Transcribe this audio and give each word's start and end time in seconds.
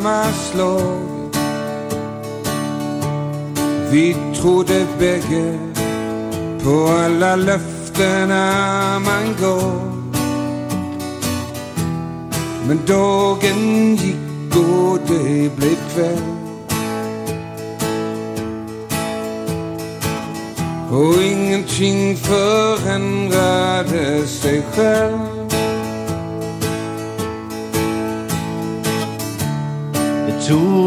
samma 0.00 0.32
slag. 0.32 1.30
Vi 3.90 4.16
trodde 4.34 4.86
bägge 4.98 5.58
på 6.64 6.86
alla 6.86 7.36
löftena 7.36 8.98
man 8.98 9.36
gav. 9.40 9.92
Men 12.66 12.78
dagen 12.86 13.96
gick 13.96 14.16
och 14.56 14.98
det 15.08 15.56
blev 15.56 15.76
kväll. 15.94 16.18
Och 20.90 21.22
ingenting 21.22 22.16
förändrade 22.16 23.46
sig 24.26 24.62
själv. 24.74 25.29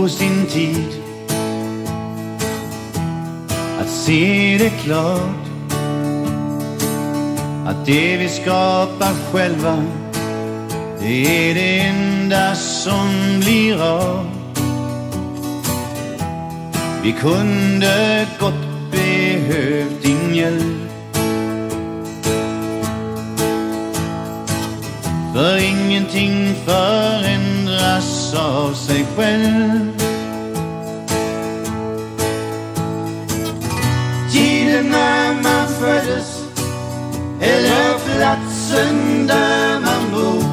Sin 0.08 0.46
tid 0.46 1.02
att 3.80 3.90
se 3.90 4.58
det 4.60 4.70
klart 4.70 5.48
att 7.68 7.86
det 7.86 8.18
vi 8.18 8.30
skapar 8.30 9.14
själva 9.32 9.84
det 11.00 11.50
är 11.50 11.54
det 11.54 11.80
enda 11.80 12.56
som 12.56 13.40
blir 13.40 13.82
av. 13.82 14.30
Vi 17.04 17.12
kunde 17.12 18.28
gott 18.40 18.92
behövt 18.92 20.04
din 20.04 20.36
hjälp. 20.36 20.92
För 25.34 25.58
ingenting 25.58 26.56
förändras 26.66 28.23
av 28.36 28.74
sig 28.74 29.06
själv. 29.16 30.02
Tiden 34.32 34.90
när 34.90 35.34
man 35.34 35.68
föddes 35.80 36.44
eller 37.42 38.00
platsen 38.00 39.28
där 39.28 39.80
man 39.80 40.12
bor. 40.12 40.44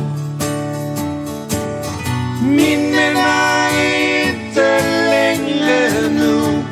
Minnena 2.43 3.71
är 3.71 4.29
inte 4.29 4.81
längre 5.11 5.91
nog. 6.11 6.65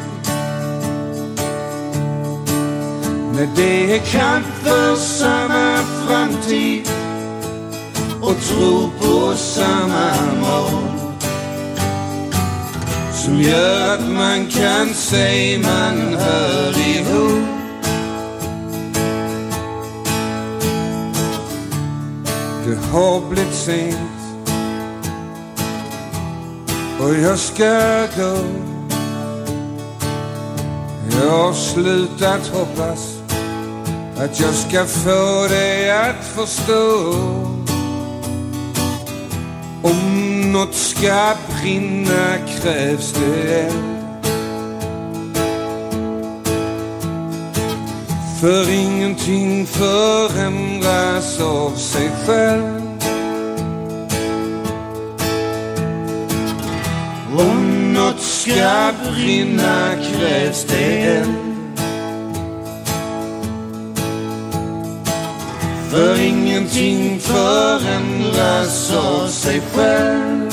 När 3.33 3.48
det 3.56 3.95
är 3.95 3.98
kamp 3.98 4.47
för 4.47 4.97
samma 4.97 5.79
framtid 6.06 6.89
och 8.20 8.36
tro 8.41 8.91
på 9.01 9.34
samma 9.36 10.11
mål. 10.40 10.88
Som 13.39 13.47
gör 13.47 13.95
att 13.95 14.09
man 14.13 14.47
kan 14.47 14.95
säga 14.95 15.59
man 15.59 16.17
hör 16.17 16.79
ihop. 16.79 17.49
Det 22.67 22.77
har 22.93 23.31
blivit 23.31 23.55
sent 23.55 23.97
och 27.01 27.15
jag 27.15 27.39
ska 27.39 28.07
gå. 28.17 28.39
Jag 31.11 31.31
har 31.31 31.53
slutat 31.53 32.47
hoppas 32.47 33.20
att 34.17 34.41
jag 34.41 34.55
ska 34.55 34.85
få 34.85 35.49
dig 35.49 35.91
att 35.91 36.25
förstå. 36.25 37.58
Om 39.91 40.53
något 40.53 40.75
ska 40.75 41.35
brinna 41.61 42.37
krävs 42.47 43.13
det 43.13 43.61
eld. 43.61 43.99
För 48.41 48.71
ingenting 48.71 49.67
förändras 49.67 51.41
av 51.41 51.71
sig 51.71 52.11
själv. 52.27 52.83
Om 57.39 57.93
något 57.93 58.20
ska 58.20 58.93
brinna 59.11 59.95
krävs 59.95 60.65
det 60.65 61.07
eld. 61.07 61.48
För 65.91 66.21
ingenting 66.21 67.19
förändras 67.19 68.95
av 68.97 69.27
sig 69.27 69.61
själv. 69.61 70.51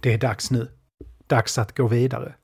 Det 0.00 0.14
är 0.14 0.18
dags 0.18 0.50
nu. 0.50 0.68
Dags 1.26 1.58
att 1.58 1.76
gå 1.76 1.86
vidare. 1.86 2.34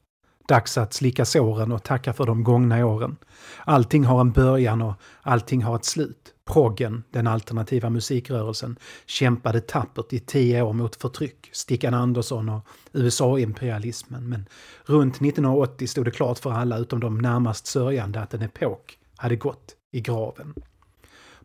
Dags 0.48 0.78
att 0.78 0.94
slicka 0.94 1.24
såren 1.24 1.72
och 1.72 1.82
tacka 1.82 2.12
för 2.12 2.26
de 2.26 2.44
gångna 2.44 2.86
åren. 2.86 3.16
Allting 3.64 4.04
har 4.04 4.20
en 4.20 4.32
början 4.32 4.82
och 4.82 4.94
allting 5.22 5.62
har 5.62 5.76
ett 5.76 5.84
slut. 5.84 6.33
Proggen, 6.44 7.04
den 7.10 7.26
alternativa 7.26 7.90
musikrörelsen, 7.90 8.78
kämpade 9.06 9.60
tappert 9.60 10.12
i 10.12 10.20
tio 10.20 10.62
år 10.62 10.72
mot 10.72 10.96
förtryck, 10.96 11.50
Stickan 11.52 11.94
Andersson 11.94 12.48
och 12.48 12.66
USA-imperialismen. 12.92 14.28
Men 14.28 14.48
runt 14.84 15.14
1980 15.14 15.86
stod 15.86 16.04
det 16.04 16.10
klart 16.10 16.38
för 16.38 16.52
alla 16.52 16.78
utom 16.78 17.00
de 17.00 17.18
närmast 17.18 17.66
sörjande 17.66 18.20
att 18.20 18.34
en 18.34 18.42
epok 18.42 18.98
hade 19.16 19.36
gått 19.36 19.76
i 19.92 20.00
graven. 20.00 20.54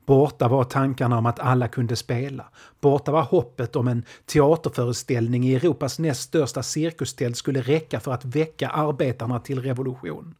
Borta 0.09 0.47
var 0.47 0.63
tankarna 0.63 1.17
om 1.17 1.25
att 1.25 1.39
alla 1.39 1.67
kunde 1.67 1.95
spela. 1.95 2.45
Borta 2.81 3.11
var 3.11 3.21
hoppet 3.21 3.75
om 3.75 3.87
en 3.87 4.05
teaterföreställning 4.25 5.45
i 5.45 5.55
Europas 5.55 5.99
näst 5.99 6.21
största 6.21 6.63
cirkustält 6.63 7.37
skulle 7.37 7.61
räcka 7.61 7.99
för 7.99 8.11
att 8.11 8.25
väcka 8.25 8.69
arbetarna 8.69 9.39
till 9.39 9.61
revolution. 9.61 10.35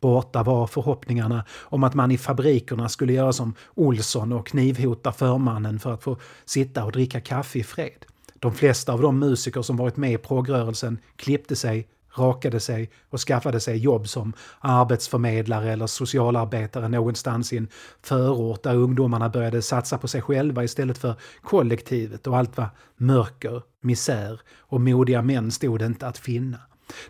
Borta 0.00 0.42
var 0.42 0.66
förhoppningarna 0.66 1.44
om 1.50 1.84
att 1.84 1.94
man 1.94 2.10
i 2.10 2.18
fabrikerna 2.18 2.88
skulle 2.88 3.12
göra 3.12 3.32
som 3.32 3.54
Olsson 3.74 4.32
och 4.32 4.46
knivhota 4.46 5.12
förmannen 5.12 5.78
för 5.78 5.94
att 5.94 6.02
få 6.02 6.16
sitta 6.44 6.84
och 6.84 6.92
dricka 6.92 7.20
kaffe 7.20 7.58
i 7.58 7.64
fred. 7.64 8.04
De 8.38 8.54
flesta 8.54 8.92
av 8.92 9.02
de 9.02 9.18
musiker 9.18 9.62
som 9.62 9.76
varit 9.76 9.96
med 9.96 10.12
i 10.12 10.18
progrörelsen 10.18 10.98
klippte 11.16 11.56
sig, 11.56 11.88
rakade 12.14 12.60
sig 12.60 12.90
och 13.10 13.20
skaffade 13.20 13.60
sig 13.60 13.76
jobb 13.76 14.08
som 14.08 14.32
arbetsförmedlare 14.60 15.72
eller 15.72 15.86
socialarbetare 15.86 16.88
någonstans 16.88 17.52
i 17.52 17.56
en 17.56 17.68
förort 18.02 18.62
där 18.62 18.74
ungdomarna 18.74 19.28
började 19.28 19.62
satsa 19.62 19.98
på 19.98 20.08
sig 20.08 20.22
själva 20.22 20.64
istället 20.64 20.98
för 20.98 21.14
kollektivet 21.42 22.26
och 22.26 22.36
allt 22.36 22.56
var 22.56 22.68
mörker, 22.96 23.62
misär 23.80 24.40
och 24.58 24.80
modiga 24.80 25.22
män 25.22 25.50
stod 25.50 25.82
inte 25.82 26.06
att 26.06 26.18
finna. 26.18 26.58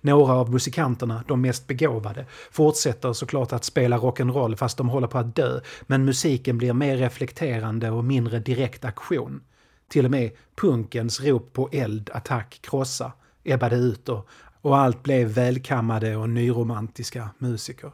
Några 0.00 0.32
av 0.32 0.50
musikanterna, 0.50 1.25
de 1.29 1.40
mest 1.40 1.67
begåvade, 1.67 2.26
fortsätter 2.50 3.12
såklart 3.12 3.52
att 3.52 3.64
spela 3.64 3.99
rock'n'roll 3.99 4.56
fast 4.56 4.79
de 4.79 4.88
håller 4.88 5.06
på 5.06 5.19
att 5.19 5.37
dö, 5.37 5.61
men 5.82 6.05
musiken 6.05 6.58
blir 6.58 6.73
mer 6.73 6.96
reflekterande 6.96 7.90
och 7.90 8.05
mindre 8.05 8.38
direkt 8.38 8.84
aktion. 8.84 9.40
Till 9.88 10.05
och 10.05 10.11
med 10.11 10.31
punkens 10.56 11.20
rop 11.20 11.52
på 11.52 11.69
eld, 11.73 12.11
attack, 12.14 12.58
krossa 12.62 13.12
ebbade 13.44 13.76
ut 13.76 14.08
och 14.08 14.29
och 14.64 14.78
allt 14.78 15.02
blev 15.02 15.28
välkammade 15.28 16.16
och 16.16 16.31
nyromantiska 16.31 17.28
musiker. 17.38 17.90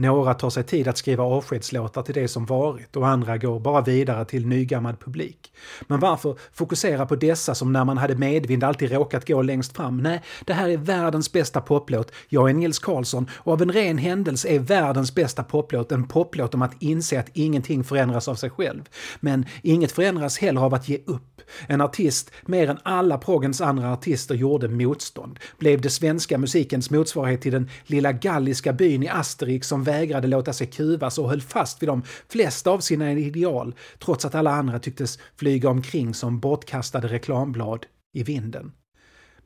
Några 0.00 0.34
tar 0.34 0.50
sig 0.50 0.64
tid 0.64 0.88
att 0.88 0.98
skriva 0.98 1.24
avskedslåtar 1.24 2.02
till 2.02 2.14
det 2.14 2.28
som 2.28 2.46
varit 2.46 2.96
och 2.96 3.08
andra 3.08 3.38
går 3.38 3.60
bara 3.60 3.80
vidare 3.80 4.24
till 4.24 4.46
nygammal 4.46 4.96
publik. 4.96 5.52
Men 5.86 6.00
varför 6.00 6.36
fokusera 6.52 7.06
på 7.06 7.16
dessa 7.16 7.54
som 7.54 7.72
när 7.72 7.84
man 7.84 7.98
hade 7.98 8.14
medvind 8.14 8.64
alltid 8.64 8.92
råkat 8.92 9.28
gå 9.28 9.42
längst 9.42 9.76
fram? 9.76 9.96
Nej, 9.96 10.22
det 10.44 10.52
här 10.52 10.68
är 10.68 10.76
världens 10.76 11.32
bästa 11.32 11.60
poplåt. 11.60 12.12
Jag 12.28 12.50
är 12.50 12.54
Nils 12.54 12.78
Karlsson 12.78 13.30
och 13.32 13.52
av 13.52 13.62
en 13.62 13.72
ren 13.72 13.98
händelse 13.98 14.48
är 14.48 14.58
världens 14.58 15.14
bästa 15.14 15.44
poplåt 15.44 15.92
en 15.92 16.08
poplåt 16.08 16.54
om 16.54 16.62
att 16.62 16.82
inse 16.82 17.20
att 17.20 17.30
ingenting 17.32 17.84
förändras 17.84 18.28
av 18.28 18.34
sig 18.34 18.50
själv. 18.50 18.82
Men 19.20 19.46
inget 19.62 19.92
förändras 19.92 20.38
heller 20.38 20.60
av 20.60 20.74
att 20.74 20.88
ge 20.88 20.98
upp. 21.06 21.40
En 21.66 21.80
artist, 21.80 22.30
mer 22.46 22.70
än 22.70 22.78
alla 22.82 23.18
proggens 23.18 23.60
andra 23.60 23.92
artister, 23.92 24.34
gjorde 24.34 24.68
motstånd. 24.68 25.38
Blev 25.58 25.80
det 25.80 25.90
svenska 25.90 26.38
musikens 26.38 26.90
motsvarighet 26.90 27.42
till 27.42 27.52
den 27.52 27.70
lilla 27.86 28.12
galliska 28.12 28.72
byn 28.72 29.02
i 29.02 29.08
Asterix 29.08 29.68
som 29.68 29.84
vägrade 29.88 30.28
låta 30.28 30.52
sig 30.52 30.66
kuvas 30.66 31.18
och 31.18 31.30
höll 31.30 31.40
fast 31.40 31.82
vid 31.82 31.88
de 31.88 32.02
flesta 32.28 32.70
av 32.70 32.80
sina 32.80 33.12
ideal, 33.12 33.74
trots 33.98 34.24
att 34.24 34.34
alla 34.34 34.50
andra 34.50 34.78
tycktes 34.78 35.18
flyga 35.36 35.70
omkring 35.70 36.14
som 36.14 36.40
bortkastade 36.40 37.08
reklamblad 37.08 37.86
i 38.12 38.22
vinden. 38.22 38.72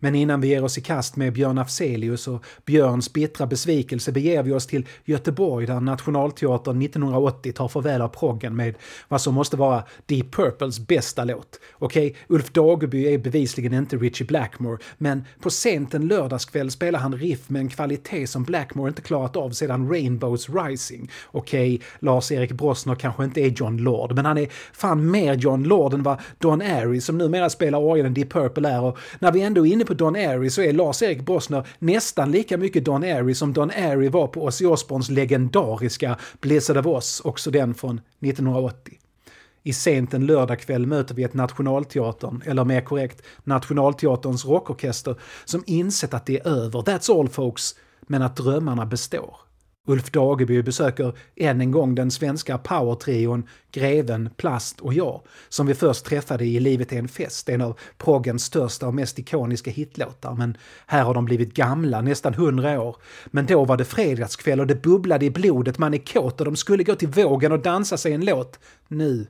Men 0.03 0.15
innan 0.15 0.41
vi 0.41 0.49
ger 0.49 0.65
oss 0.65 0.79
i 0.79 0.81
kast 0.81 1.17
med 1.17 1.33
Björn 1.33 1.59
Afzelius 1.59 2.29
och 2.29 2.45
Björns 2.65 3.13
bittra 3.13 3.47
besvikelse 3.47 4.13
beger 4.13 4.43
vi 4.43 4.53
oss 4.53 4.67
till 4.67 4.87
Göteborg 5.05 5.67
där 5.67 5.81
Nationalteatern 5.81 6.83
1980 6.83 7.53
tar 7.53 7.69
farväl 7.69 8.03
av 8.03 8.09
proggen 8.09 8.57
med 8.57 8.75
vad 9.09 9.21
som 9.21 9.35
måste 9.35 9.57
vara 9.57 9.85
Deep 10.07 10.31
Purples 10.31 10.81
bästa 10.81 11.25
låt. 11.25 11.61
Okej, 11.75 12.07
okay, 12.07 12.37
Ulf 12.37 12.53
Dageby 12.53 13.15
är 13.15 13.19
bevisligen 13.19 13.75
inte 13.75 13.97
Richie 13.97 14.27
Blackmore, 14.27 14.79
men 14.99 15.25
på 15.41 15.51
sent 15.51 15.95
en 15.95 16.09
lördagskväll 16.09 16.71
spelar 16.71 16.99
han 16.99 17.15
riff 17.15 17.49
med 17.49 17.61
en 17.61 17.69
kvalitet 17.69 18.27
som 18.27 18.45
Blackmore 18.45 18.89
inte 18.89 19.03
klarat 19.03 19.37
av 19.37 19.51
sedan 19.51 19.89
Rainbows 19.89 20.49
Rising. 20.49 21.11
Okej, 21.31 21.75
okay, 21.75 21.87
Lars-Erik 21.99 22.53
Brosner 22.53 22.95
kanske 22.95 23.25
inte 23.25 23.41
är 23.41 23.49
John 23.49 23.77
Lord, 23.77 24.15
men 24.15 24.25
han 24.25 24.39
är 24.39 24.49
fan 24.73 25.11
mer 25.11 25.35
John 25.35 25.63
Lord 25.63 25.95
än 25.95 26.03
vad 26.03 26.21
Don 26.39 26.63
Airy 26.63 27.01
som 27.01 27.19
numera 27.19 27.51
spelar 27.51 27.79
orgeln 27.79 28.15
Deep 28.15 28.33
Purple 28.33 28.69
är 28.69 28.81
och 28.81 28.99
när 29.19 29.33
vi 29.33 29.43
ändå 29.43 29.67
är 29.67 29.73
inne 29.73 29.85
på 29.85 29.92
Don 29.95 30.17
Airy 30.17 30.51
så 30.51 30.63
är 30.63 30.73
Lars-Erik 30.73 31.23
Brossner 31.23 31.67
nästan 31.79 32.31
lika 32.31 32.57
mycket 32.57 32.85
Don 32.85 33.03
Airy 33.03 33.35
som 33.35 33.53
Don 33.53 33.71
Airy 33.71 34.09
var 34.09 34.27
på 34.27 34.45
Ozzy 34.45 34.67
Osbournes 34.67 35.11
legendariska 35.11 36.19
Blizzard 36.41 36.77
of 36.77 36.87
Oz, 36.87 37.23
också 37.25 37.51
den 37.51 37.75
från 37.75 38.01
1980. 38.21 38.99
I 39.63 39.73
sent 39.73 40.15
en 40.15 40.27
lördagkväll 40.27 40.87
möter 40.87 41.15
vi 41.15 41.23
ett 41.23 41.35
Nationalteatern, 41.35 42.43
eller 42.47 42.65
mer 42.65 42.81
korrekt 42.81 43.23
Nationalteaterns 43.45 44.45
rockorkester, 44.45 45.17
som 45.45 45.63
insett 45.67 46.15
att 46.15 46.27
det 46.27 46.39
är 46.39 46.49
över, 46.49 46.81
that's 46.81 47.21
all 47.21 47.29
folks, 47.29 47.75
men 48.01 48.23
att 48.23 48.37
drömmarna 48.37 48.87
består. 48.87 49.37
Ulf 49.87 50.11
Dageby 50.11 50.63
besöker 50.63 51.13
än 51.37 51.61
en 51.61 51.71
gång 51.71 51.95
den 51.95 52.11
svenska 52.11 52.59
powertrion 52.59 53.49
Greven, 53.73 54.31
Plast 54.37 54.81
och 54.81 54.95
jag, 54.95 55.23
som 55.49 55.67
vi 55.67 55.75
först 55.75 56.05
träffade 56.05 56.45
i 56.45 56.61
Livet 56.61 56.93
är 56.93 56.99
en 56.99 57.09
fest, 57.09 57.49
en 57.49 57.61
av 57.61 57.79
proggens 57.99 58.45
största 58.45 58.87
och 58.87 58.95
mest 58.95 59.19
ikoniska 59.19 59.71
hitlåtar. 59.71 60.35
Men 60.35 60.57
här 60.87 61.03
har 61.03 61.15
de 61.15 61.25
blivit 61.25 61.55
gamla, 61.55 62.01
nästan 62.01 62.35
hundra 62.35 62.81
år. 62.81 62.97
Men 63.27 63.47
då 63.47 63.65
var 63.65 63.77
det 63.77 63.85
fredagskväll 63.85 64.61
och 64.61 64.67
det 64.67 64.83
bubblade 64.83 65.27
i 65.27 65.31
blodet, 65.31 65.79
man 65.79 65.95
är 65.95 65.99
kåt 65.99 66.41
och 66.41 66.45
de 66.45 66.57
skulle 66.57 66.85
gå 66.85 66.95
till 66.95 67.09
vågen 67.09 67.53
och 67.53 67.63
dansa 67.63 67.97
sig 67.97 68.13
en 68.13 68.25
låt. 68.25 68.59
Nu 68.89 69.27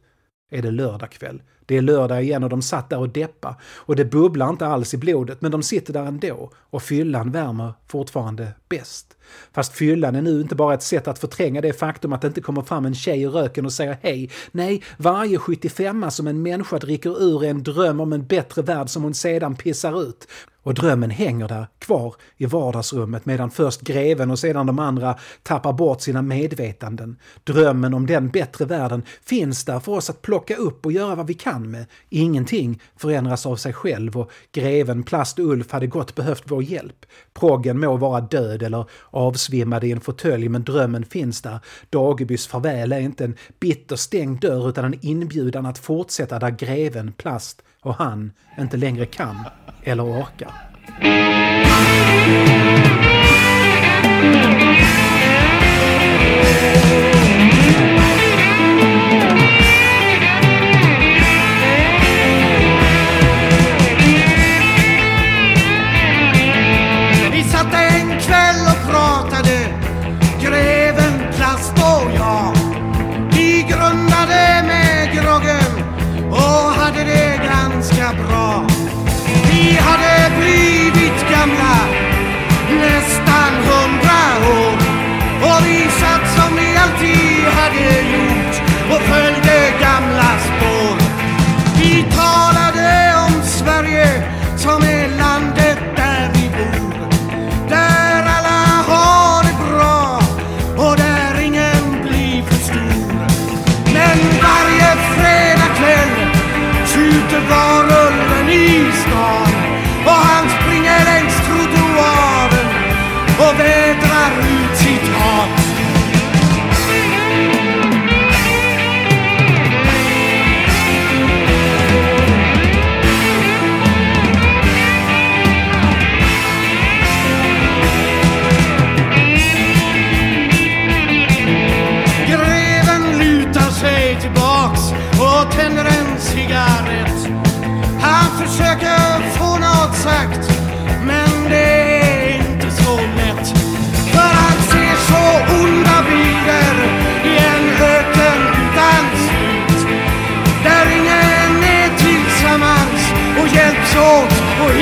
är 0.51 0.63
det 0.63 0.71
lördagkväll. 0.71 1.43
Det 1.67 1.77
är 1.77 1.83
lördag 1.83 2.23
igen 2.23 2.45
och 2.45 2.51
de 2.51 2.63
satt 2.63 2.91
där 2.91 2.99
och 2.99 3.09
deppa. 3.09 3.57
Och 3.77 3.97
det 3.97 4.05
bubblar 4.05 4.51
inte 4.51 4.67
alls 4.67 4.95
i 4.95 4.97
blodet, 4.97 5.41
men 5.41 5.51
de 5.51 5.63
sitter 5.63 5.93
där 5.93 6.05
ändå. 6.05 6.51
Och 6.71 6.83
fyllan 6.83 7.31
värmer 7.31 7.75
fortfarande 7.87 8.53
bäst. 8.69 9.17
Fast 9.53 9.73
fyllan 9.73 10.17
är 10.17 10.23
nu 10.23 10.41
inte 10.41 10.55
bara 10.55 10.75
ett 10.75 10.83
sätt 10.83 11.09
att 11.09 11.19
förtränga 11.19 11.61
det 11.61 11.73
faktum 11.73 12.13
att 12.13 12.21
det 12.21 12.29
inte 12.29 12.41
kommer 12.41 12.63
fram 12.63 12.87
en 12.87 12.95
tjej 12.95 13.23
i 13.23 13.27
röken 13.27 13.65
och 13.65 13.73
säger 13.73 13.99
hej. 14.03 14.31
Nej, 14.53 14.83
varje 14.97 15.39
75 15.39 16.11
som 16.11 16.27
en 16.27 16.43
människa 16.43 16.79
dricker 16.79 17.23
ur 17.23 17.45
är 17.45 17.51
en 17.51 17.63
dröm 17.63 18.01
om 18.01 18.13
en 18.13 18.27
bättre 18.27 18.63
värld 18.63 18.89
som 18.89 19.03
hon 19.03 19.15
sedan 19.15 19.57
pissar 19.57 20.03
ut. 20.03 20.29
Och 20.65 20.75
drömmen 20.75 21.11
hänger 21.11 21.49
där, 21.49 21.67
kvar 21.79 22.15
i 22.37 22.47
vardagsrummet 22.47 23.27
medan 23.27 23.51
först 23.51 23.81
greven 23.81 24.31
och 24.31 24.39
sedan 24.39 24.67
de 24.67 24.79
andra 24.79 25.19
tappar 25.43 25.73
bort 25.73 26.01
sina 26.01 26.23
medvetanden. 26.23 27.17
Drömmen 27.45 27.95
om 27.95 28.07
den 28.07 28.29
bättre 28.29 28.65
världen 28.65 29.03
finns 29.23 29.65
där 29.65 29.81
för 29.81 29.93
oss 29.93 30.11
att 30.11 30.23
plocka 30.23 30.57
upp 30.57 30.87
och 30.87 30.93
göra 30.93 31.15
vad 31.15 31.27
vi 31.27 31.35
kan 31.35 31.52
med. 31.59 31.87
Ingenting 32.09 32.81
förändras 32.97 33.47
av 33.47 33.57
sig 33.57 33.73
själv 33.73 34.17
och 34.17 34.31
greven 34.53 35.03
Plast 35.03 35.39
Ulf 35.39 35.73
hade 35.73 35.87
gott 35.87 36.15
behövt 36.15 36.43
vår 36.47 36.63
hjälp. 36.63 37.07
Proggen 37.35 37.81
må 37.81 37.97
vara 37.97 38.21
död 38.21 38.63
eller 38.63 38.85
avsvimmad 39.11 39.85
i 39.85 39.93
en 39.93 40.01
fåtölj 40.01 40.49
men 40.49 40.65
drömmen 40.65 41.05
finns 41.05 41.43
där. 41.43 41.59
Dagebys 41.91 42.47
farväl 42.47 42.93
är 42.93 43.01
inte 43.01 43.25
en 43.25 43.37
bitter 43.61 43.97
stängd 43.97 44.41
dörr 44.41 44.69
utan 44.69 44.85
en 44.85 44.99
inbjudan 45.01 45.67
att 45.67 45.79
fortsätta 45.79 46.39
där 46.39 46.51
greven 46.51 47.13
Plast 47.13 47.63
och 47.83 47.95
han 47.95 48.33
inte 48.59 48.77
längre 48.77 49.07
kan 49.07 49.37
eller 49.83 50.05
orkar. 50.05 50.53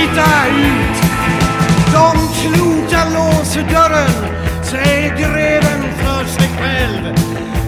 hitta 0.00 0.46
ut. 0.48 0.96
De 1.92 2.12
kloka 2.40 3.04
låser 3.14 3.62
dörren, 3.72 4.34
säger 4.62 5.10
greven 5.16 5.82
för 5.98 6.24
sig 6.24 6.48
själv. 6.58 7.14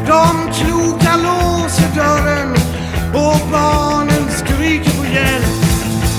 De 0.06 0.52
kloka 0.52 1.16
låser 1.16 1.90
dörren 1.94 2.52
och 3.14 3.40
barnen 3.52 4.28
skriker 4.30 4.90
på 4.90 5.04
hjälp. 5.04 5.62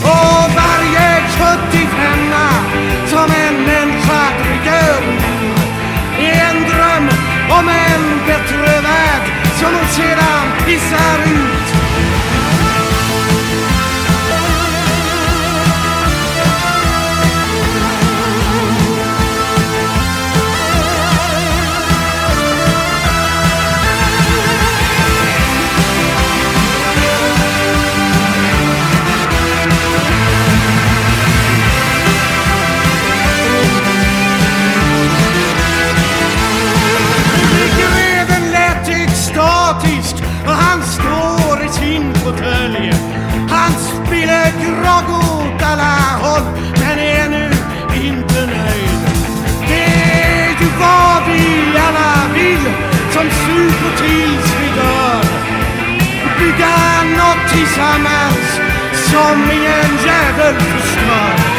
Och 0.03 0.45
varje 0.61 1.07
köttig 1.37 1.87
hemma 2.01 2.49
som 3.07 3.27
en 3.45 3.65
människa 3.65 4.23
drömmer 4.65 5.53
är 6.19 6.49
en 6.49 6.63
dröm 6.63 7.09
om 7.59 7.69
en 7.69 8.27
bättre 8.27 8.81
värld 8.81 9.23
som 9.59 9.73
hon 9.75 9.87
sedan 9.87 10.65
pissar 10.65 11.33
ut. 11.33 11.42
Tillsammans 57.53 58.47
som 59.11 59.35
ingen 59.51 59.91
jävel 60.05 60.55
förstör 60.55 61.53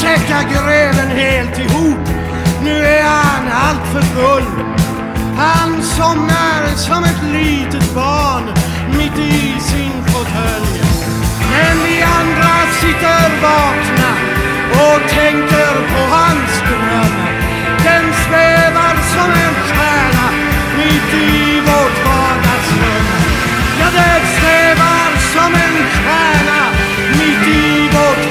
säckar 0.00 0.42
greven 0.42 1.08
helt 1.08 1.58
ihop. 1.58 2.08
Nu 2.64 2.84
är 2.84 3.02
han 3.02 3.48
allt 3.52 3.86
för 3.92 4.02
full. 4.02 4.44
Han 5.36 5.82
somnar 5.82 6.76
som 6.76 7.04
ett 7.04 7.22
litet 7.32 7.94
barn 7.94 8.44
mitt 8.98 9.18
i 9.18 9.60
sin 9.60 10.04
fåtölj. 10.06 10.80
Men 11.50 11.76
vi 11.84 12.02
andra 12.02 12.54
sitter 12.80 13.42
vakna 13.42 14.12
och 14.70 15.00
tänker 15.10 15.74
på 15.92 16.14
hans 16.14 16.60
dröm. 16.68 17.16
Den 17.84 18.04
svävar 18.24 18.94
som 19.14 19.30
en 19.30 19.54
stjärna 19.54 20.26
mitt 20.78 21.14
i 21.14 21.60
vårt. 21.60 21.89
Jag 23.80 23.92
den 23.92 25.16
som 25.32 25.54
en 25.54 25.90
stjärna 25.90 26.62
mitt 27.18 27.48
i 27.48 27.88
vårt 27.88 28.29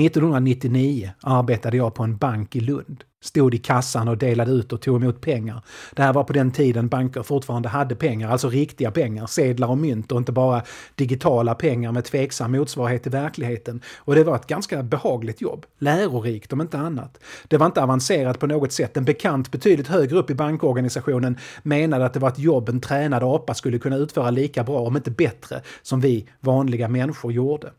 1999 0.00 1.10
arbetade 1.20 1.76
jag 1.76 1.94
på 1.94 2.02
en 2.02 2.16
bank 2.16 2.56
i 2.56 2.60
Lund. 2.60 3.04
Stod 3.22 3.54
i 3.54 3.58
kassan 3.58 4.08
och 4.08 4.18
delade 4.18 4.50
ut 4.50 4.72
och 4.72 4.80
tog 4.80 5.02
emot 5.02 5.20
pengar. 5.20 5.62
Det 5.94 6.02
här 6.02 6.12
var 6.12 6.24
på 6.24 6.32
den 6.32 6.50
tiden 6.50 6.88
banker 6.88 7.22
fortfarande 7.22 7.68
hade 7.68 7.94
pengar, 7.94 8.30
alltså 8.30 8.48
riktiga 8.48 8.90
pengar, 8.90 9.26
sedlar 9.26 9.68
och 9.68 9.78
mynt 9.78 10.12
och 10.12 10.18
inte 10.18 10.32
bara 10.32 10.62
digitala 10.94 11.54
pengar 11.54 11.92
med 11.92 12.04
tveksam 12.04 12.52
motsvarighet 12.52 13.06
i 13.06 13.10
verkligheten. 13.10 13.80
Och 13.96 14.14
det 14.14 14.24
var 14.24 14.36
ett 14.36 14.46
ganska 14.46 14.82
behagligt 14.82 15.40
jobb. 15.40 15.66
Lärorikt 15.78 16.52
om 16.52 16.60
inte 16.60 16.78
annat. 16.78 17.18
Det 17.48 17.56
var 17.56 17.66
inte 17.66 17.82
avancerat 17.82 18.38
på 18.38 18.46
något 18.46 18.72
sätt. 18.72 18.96
En 18.96 19.04
bekant 19.04 19.50
betydligt 19.50 19.88
högre 19.88 20.18
upp 20.18 20.30
i 20.30 20.34
bankorganisationen 20.34 21.38
menade 21.62 22.06
att 22.06 22.12
det 22.12 22.20
var 22.20 22.28
ett 22.28 22.38
jobb 22.38 22.68
en 22.68 22.80
tränad 22.80 23.22
apa 23.22 23.54
skulle 23.54 23.78
kunna 23.78 23.96
utföra 23.96 24.30
lika 24.30 24.64
bra, 24.64 24.80
om 24.80 24.96
inte 24.96 25.10
bättre, 25.10 25.62
som 25.82 26.00
vi 26.00 26.28
vanliga 26.40 26.88
människor 26.88 27.32
gjorde. 27.32 27.70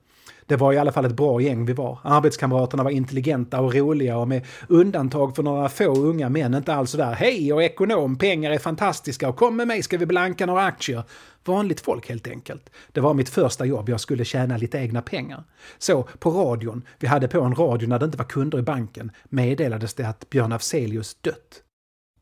Det 0.48 0.56
var 0.56 0.74
i 0.74 0.78
alla 0.78 0.92
fall 0.92 1.06
ett 1.06 1.16
bra 1.16 1.42
gäng 1.42 1.66
vi 1.66 1.74
var. 1.74 2.00
Arbetskamraterna 2.04 2.84
var 2.84 2.92
intelligenta 2.92 3.62
och 3.62 3.76
roliga 3.76 4.18
och 4.18 4.28
med 4.28 4.46
undantag 4.70 5.36
för 5.36 5.44
några 5.44 5.70
få 5.70 5.96
unga 5.96 6.30
män 6.30 6.54
inte 6.54 6.74
alls 6.74 6.92
sådär 6.92 7.14
hej 7.14 7.54
och 7.54 7.64
ekonom, 7.64 8.18
pengar 8.18 8.52
är 8.52 8.58
fantastiska 8.58 9.30
och 9.30 9.36
kom 9.36 9.56
med 9.56 9.68
mig 9.68 9.84
ska 9.84 9.98
vi 9.98 10.06
blanka 10.06 10.46
några 10.46 10.66
aktier. 10.66 11.04
Vanligt 11.46 11.82
folk 11.82 12.10
helt 12.10 12.28
enkelt. 12.28 12.70
Det 12.92 13.02
var 13.02 13.14
mitt 13.14 13.30
första 13.30 13.66
jobb, 13.66 13.90
jag 13.90 14.00
skulle 14.00 14.26
tjäna 14.26 14.58
lite 14.58 14.78
egna 14.78 15.02
pengar. 15.02 15.44
Så 15.78 16.04
på 16.04 16.30
radion, 16.30 16.82
vi 17.00 17.08
hade 17.08 17.28
på 17.28 17.42
en 17.42 17.56
radio 17.56 17.88
när 17.88 18.00
det 18.00 18.06
inte 18.06 18.18
var 18.18 18.26
kunder 18.26 18.60
i 18.60 18.62
banken, 18.62 19.12
meddelades 19.30 19.94
det 19.94 20.08
att 20.08 20.30
Björn 20.30 20.52
Afzelius 20.52 21.16
dött. 21.22 21.62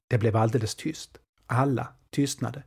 Det 0.09 0.17
blev 0.17 0.35
alldeles 0.35 0.75
tyst. 0.75 1.17
Alla 1.47 1.87
tystnade. 2.11 2.63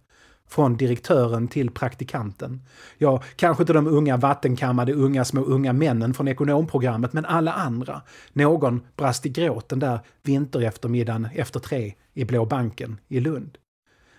Från 0.48 0.76
direktören 0.76 1.48
till 1.48 1.70
praktikanten. 1.70 2.62
Ja, 2.98 3.22
kanske 3.36 3.62
inte 3.62 3.72
de 3.72 3.86
unga 3.86 4.16
vattenkammade 4.16 4.92
unga 4.92 5.24
små 5.24 5.40
unga 5.40 5.72
männen 5.72 6.14
från 6.14 6.28
ekonomprogrammet, 6.28 7.12
men 7.12 7.24
alla 7.24 7.52
andra. 7.52 8.02
Någon 8.32 8.80
brast 8.96 9.26
i 9.26 9.28
gråt 9.28 9.68
den 9.68 9.78
där 9.78 10.00
vintereftermiddagen 10.22 11.28
efter 11.34 11.60
tre 11.60 11.94
i 12.14 12.24
Blå 12.24 12.44
banken 12.44 13.00
i 13.08 13.20
Lund. 13.20 13.58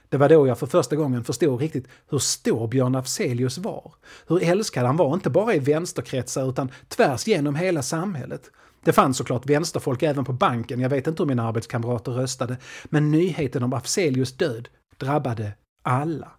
Det 0.09 0.17
var 0.17 0.29
då 0.29 0.47
jag 0.47 0.59
för 0.59 0.67
första 0.67 0.95
gången 0.95 1.23
förstod 1.23 1.59
riktigt 1.59 1.87
hur 2.09 2.19
stor 2.19 2.67
Björn 2.67 2.95
Afzelius 2.95 3.57
var. 3.57 3.93
Hur 4.27 4.43
älskad 4.43 4.85
han 4.85 4.97
var, 4.97 5.13
inte 5.13 5.29
bara 5.29 5.53
i 5.53 5.59
vänsterkretsar 5.59 6.49
utan 6.49 6.71
tvärs 6.87 7.27
genom 7.27 7.55
hela 7.55 7.81
samhället. 7.81 8.51
Det 8.83 8.93
fanns 8.93 9.17
såklart 9.17 9.49
vänsterfolk 9.49 10.03
även 10.03 10.25
på 10.25 10.33
banken, 10.33 10.79
jag 10.79 10.89
vet 10.89 11.07
inte 11.07 11.23
hur 11.23 11.27
mina 11.27 11.47
arbetskamrater 11.47 12.11
röstade, 12.11 12.57
men 12.85 13.11
nyheten 13.11 13.63
om 13.63 13.73
Afzelius 13.73 14.37
död 14.37 14.69
drabbade 14.97 15.51
alla. 15.87 16.31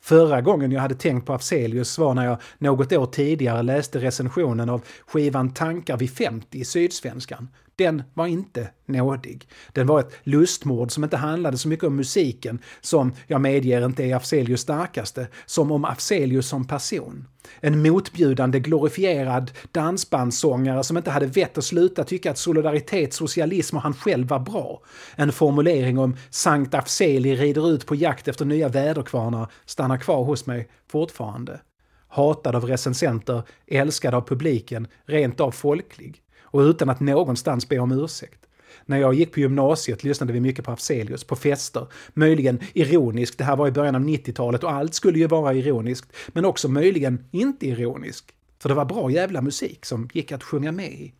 Förra 0.00 0.40
gången 0.40 0.72
jag 0.72 0.80
hade 0.80 0.94
tänkt 0.94 1.26
på 1.26 1.32
Afzelius 1.32 1.98
var 1.98 2.14
när 2.14 2.24
jag 2.24 2.38
något 2.58 2.92
år 2.92 3.06
tidigare 3.06 3.62
läste 3.62 3.98
recensionen 3.98 4.68
av 4.68 4.82
skivan 5.06 5.54
Tankar 5.54 5.96
vid 5.96 6.10
50 6.10 6.58
i 6.58 6.64
Sydsvenskan. 6.64 7.48
Den 7.76 8.02
var 8.14 8.26
inte 8.26 8.70
nådig. 8.86 9.48
Den 9.72 9.86
var 9.86 10.00
ett 10.00 10.12
lustmord 10.22 10.90
som 10.90 11.04
inte 11.04 11.16
handlade 11.16 11.58
så 11.58 11.68
mycket 11.68 11.84
om 11.84 11.96
musiken, 11.96 12.58
som 12.80 13.12
jag 13.26 13.40
medger 13.40 13.84
inte 13.86 14.04
är 14.04 14.16
Afzelius 14.16 14.60
starkaste, 14.60 15.26
som 15.46 15.72
om 15.72 15.84
Afzelius 15.84 16.48
som 16.48 16.66
person. 16.66 17.28
En 17.60 17.82
motbjudande 17.82 18.60
glorifierad 18.60 19.50
dansbandssångare 19.72 20.84
som 20.84 20.96
inte 20.96 21.10
hade 21.10 21.26
vett 21.26 21.58
att 21.58 21.64
sluta 21.64 22.04
tycka 22.04 22.30
att 22.30 22.38
solidaritet, 22.38 23.12
socialism 23.12 23.76
och 23.76 23.82
han 23.82 23.94
själv 23.94 24.28
var 24.28 24.38
bra. 24.38 24.82
En 25.16 25.32
formulering 25.32 25.98
om 25.98 26.16
Sankt 26.30 26.74
Afzeli 26.74 27.36
rider 27.36 27.70
ut 27.70 27.86
på 27.86 27.94
jakt 27.94 28.28
efter 28.28 28.44
nya 28.44 28.68
väderkvarnar 28.68 29.52
stannar 29.66 29.96
kvar 29.96 30.24
hos 30.24 30.46
mig 30.46 30.68
fortfarande. 30.90 31.60
Hatad 32.08 32.56
av 32.56 32.64
recensenter, 32.64 33.42
älskad 33.66 34.14
av 34.14 34.28
publiken, 34.28 34.86
rent 35.06 35.40
av 35.40 35.50
folklig. 35.50 36.22
Och 36.52 36.60
utan 36.60 36.90
att 36.90 37.00
någonstans 37.00 37.68
be 37.68 37.78
om 37.78 37.92
ursäkt. 37.92 38.38
När 38.86 38.98
jag 38.98 39.14
gick 39.14 39.32
på 39.32 39.40
gymnasiet 39.40 40.04
lyssnade 40.04 40.32
vi 40.32 40.40
mycket 40.40 40.64
på 40.64 40.70
Afzelius, 40.70 41.24
på 41.24 41.36
fester. 41.36 41.86
Möjligen 42.14 42.60
ironiskt, 42.72 43.38
det 43.38 43.44
här 43.44 43.56
var 43.56 43.68
i 43.68 43.72
början 43.72 43.94
av 43.94 44.02
90-talet 44.02 44.64
och 44.64 44.72
allt 44.72 44.94
skulle 44.94 45.18
ju 45.18 45.26
vara 45.26 45.54
ironiskt. 45.54 46.12
Men 46.28 46.44
också 46.44 46.68
möjligen 46.68 47.24
inte 47.30 47.66
ironiskt. 47.66 48.26
För 48.58 48.68
det 48.68 48.74
var 48.74 48.84
bra 48.84 49.10
jävla 49.10 49.40
musik 49.40 49.84
som 49.84 50.08
gick 50.12 50.32
att 50.32 50.42
sjunga 50.42 50.72
med 50.72 50.92
i. 50.92 51.12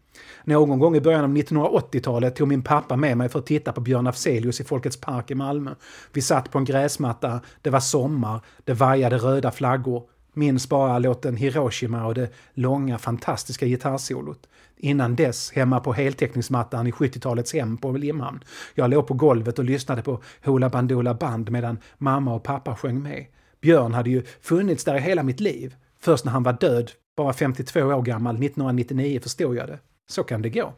Någon 0.44 0.78
gång 0.78 0.96
i 0.96 1.00
början 1.00 1.24
av 1.24 1.36
1980-talet 1.36 2.36
tog 2.36 2.48
min 2.48 2.62
pappa 2.62 2.96
med 2.96 3.16
mig 3.16 3.28
för 3.28 3.38
att 3.38 3.46
titta 3.46 3.72
på 3.72 3.80
Björn 3.80 4.06
Afzelius 4.06 4.60
i 4.60 4.64
Folkets 4.64 4.96
park 4.96 5.30
i 5.30 5.34
Malmö. 5.34 5.74
Vi 6.12 6.22
satt 6.22 6.50
på 6.50 6.58
en 6.58 6.64
gräsmatta, 6.64 7.40
det 7.62 7.70
var 7.70 7.80
sommar, 7.80 8.40
det 8.64 8.74
vajade 8.74 9.16
röda 9.16 9.50
flaggor. 9.50 10.02
Minns 10.34 10.68
bara 10.68 10.98
låten 10.98 11.36
Hiroshima 11.36 12.06
och 12.06 12.14
det 12.14 12.28
långa 12.54 12.98
fantastiska 12.98 13.66
gitarrsolot. 13.66 14.48
Innan 14.84 15.16
dess 15.16 15.52
hemma 15.52 15.80
på 15.80 15.92
heltäckningsmattan 15.92 16.86
i 16.86 16.90
70-talets 16.90 17.52
hem 17.52 17.76
på 17.76 17.92
Limhamn. 17.92 18.44
Jag 18.74 18.90
låg 18.90 19.06
på 19.06 19.14
golvet 19.14 19.58
och 19.58 19.64
lyssnade 19.64 20.02
på 20.02 20.22
Hoola 20.44 20.68
Bandoola 20.68 21.14
Band 21.14 21.50
medan 21.50 21.78
mamma 21.98 22.34
och 22.34 22.42
pappa 22.42 22.76
sjöng 22.76 23.02
med. 23.02 23.26
Björn 23.60 23.94
hade 23.94 24.10
ju 24.10 24.22
funnits 24.40 24.84
där 24.84 24.96
i 24.96 25.00
hela 25.00 25.22
mitt 25.22 25.40
liv. 25.40 25.74
Först 26.00 26.24
när 26.24 26.32
han 26.32 26.42
var 26.42 26.52
död, 26.52 26.90
bara 27.16 27.32
52 27.32 27.80
år 27.80 28.02
gammal, 28.02 28.34
1999 28.34 29.20
förstod 29.20 29.56
jag 29.56 29.68
det. 29.68 29.78
Så 30.10 30.24
kan 30.24 30.42
det 30.42 30.50
gå. 30.50 30.74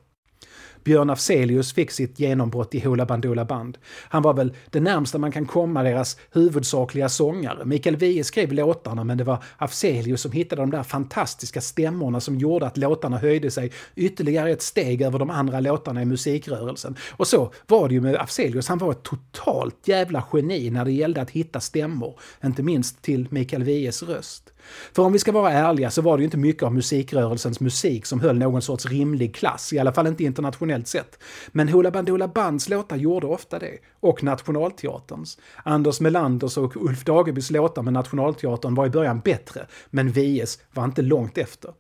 Björn 0.85 1.11
Afzelius 1.11 1.73
fick 1.73 1.91
sitt 1.91 2.19
genombrott 2.19 2.75
i 2.75 2.81
Hoola 2.81 3.07
Bandoola 3.07 3.45
Band. 3.45 3.79
Han 4.09 4.23
var 4.23 4.35
väl 4.35 4.53
det 4.71 4.81
närmsta 4.81 5.19
man 5.19 5.33
kan 5.33 5.47
komma 5.47 5.83
deras 5.83 6.17
huvudsakliga 6.33 7.09
sångare. 7.09 7.65
Mikael 7.65 7.97
Wiehe 7.97 8.25
skrev 8.25 8.53
låtarna 8.53 9.05
men 9.05 9.19
det 9.19 9.25
var 9.25 9.45
Afzelius 9.57 10.21
som 10.21 10.33
hittade 10.33 10.63
de 10.63 10.71
där 10.71 10.83
fantastiska 10.83 11.61
stämmorna 11.61 12.21
som 12.21 12.39
gjorde 12.39 12.67
att 12.67 12.77
låtarna 12.77 13.19
höjde 13.19 13.51
sig 13.51 13.73
ytterligare 13.95 14.51
ett 14.51 14.63
steg 14.63 15.03
över 15.03 15.19
de 15.19 15.31
andra 15.31 15.61
låtarna 15.61 16.03
i 16.03 16.05
musikrörelsen. 16.05 16.97
Och 17.11 17.27
så 17.27 17.53
var 17.67 17.89
det 17.89 17.95
ju 17.95 18.01
med 18.01 18.17
Afzelius, 18.17 18.69
han 18.69 18.79
var 18.79 18.91
ett 18.91 19.03
totalt 19.03 19.89
jävla 19.89 20.25
geni 20.33 20.71
när 20.71 20.85
det 20.85 20.93
gällde 20.93 21.21
att 21.21 21.31
hitta 21.31 21.61
stämmor. 21.61 22.21
Inte 22.45 22.63
minst 22.63 23.03
till 23.03 23.27
Mikael 23.31 23.63
Wiehes 23.63 24.03
röst. 24.03 24.54
För 24.93 25.03
om 25.03 25.13
vi 25.13 25.19
ska 25.19 25.33
vara 25.33 25.53
ärliga 25.53 25.91
så 25.91 26.03
var 26.03 26.17
det 26.17 26.21
ju 26.21 26.25
inte 26.25 26.37
mycket 26.37 26.63
av 26.63 26.75
musikrörelsens 26.75 27.61
musik 27.61 28.07
som 28.07 28.21
höll 28.21 28.39
någon 28.39 28.63
sorts 28.63 28.87
rimlig 28.87 29.35
klass, 29.35 29.73
i 29.73 29.79
alla 29.79 29.93
fall 29.93 30.07
inte 30.07 30.25
internationellt 30.25 30.89
sett. 30.89 31.19
Men 31.53 31.69
Hoola 31.69 31.91
Bandoola 31.91 32.29
Bands 32.29 32.69
låtar 32.69 32.97
gjorde 32.97 33.27
ofta 33.27 33.59
det, 33.59 33.79
och 34.01 34.23
Nationalteaterns. 34.23 35.39
Anders 35.65 36.01
Melanders 36.01 36.59
och 36.59 36.77
Ulf 36.77 37.05
Dagebys 37.05 37.51
låtar 37.51 37.83
med 37.83 37.93
Nationalteatern 37.93 38.75
var 38.75 38.87
i 38.87 38.91
början 38.91 39.21
bättre, 39.21 39.67
men 39.91 40.11
Vies 40.11 40.59
var 40.73 40.85
inte 40.85 41.03
långt 41.03 41.39
efter. 41.39 41.71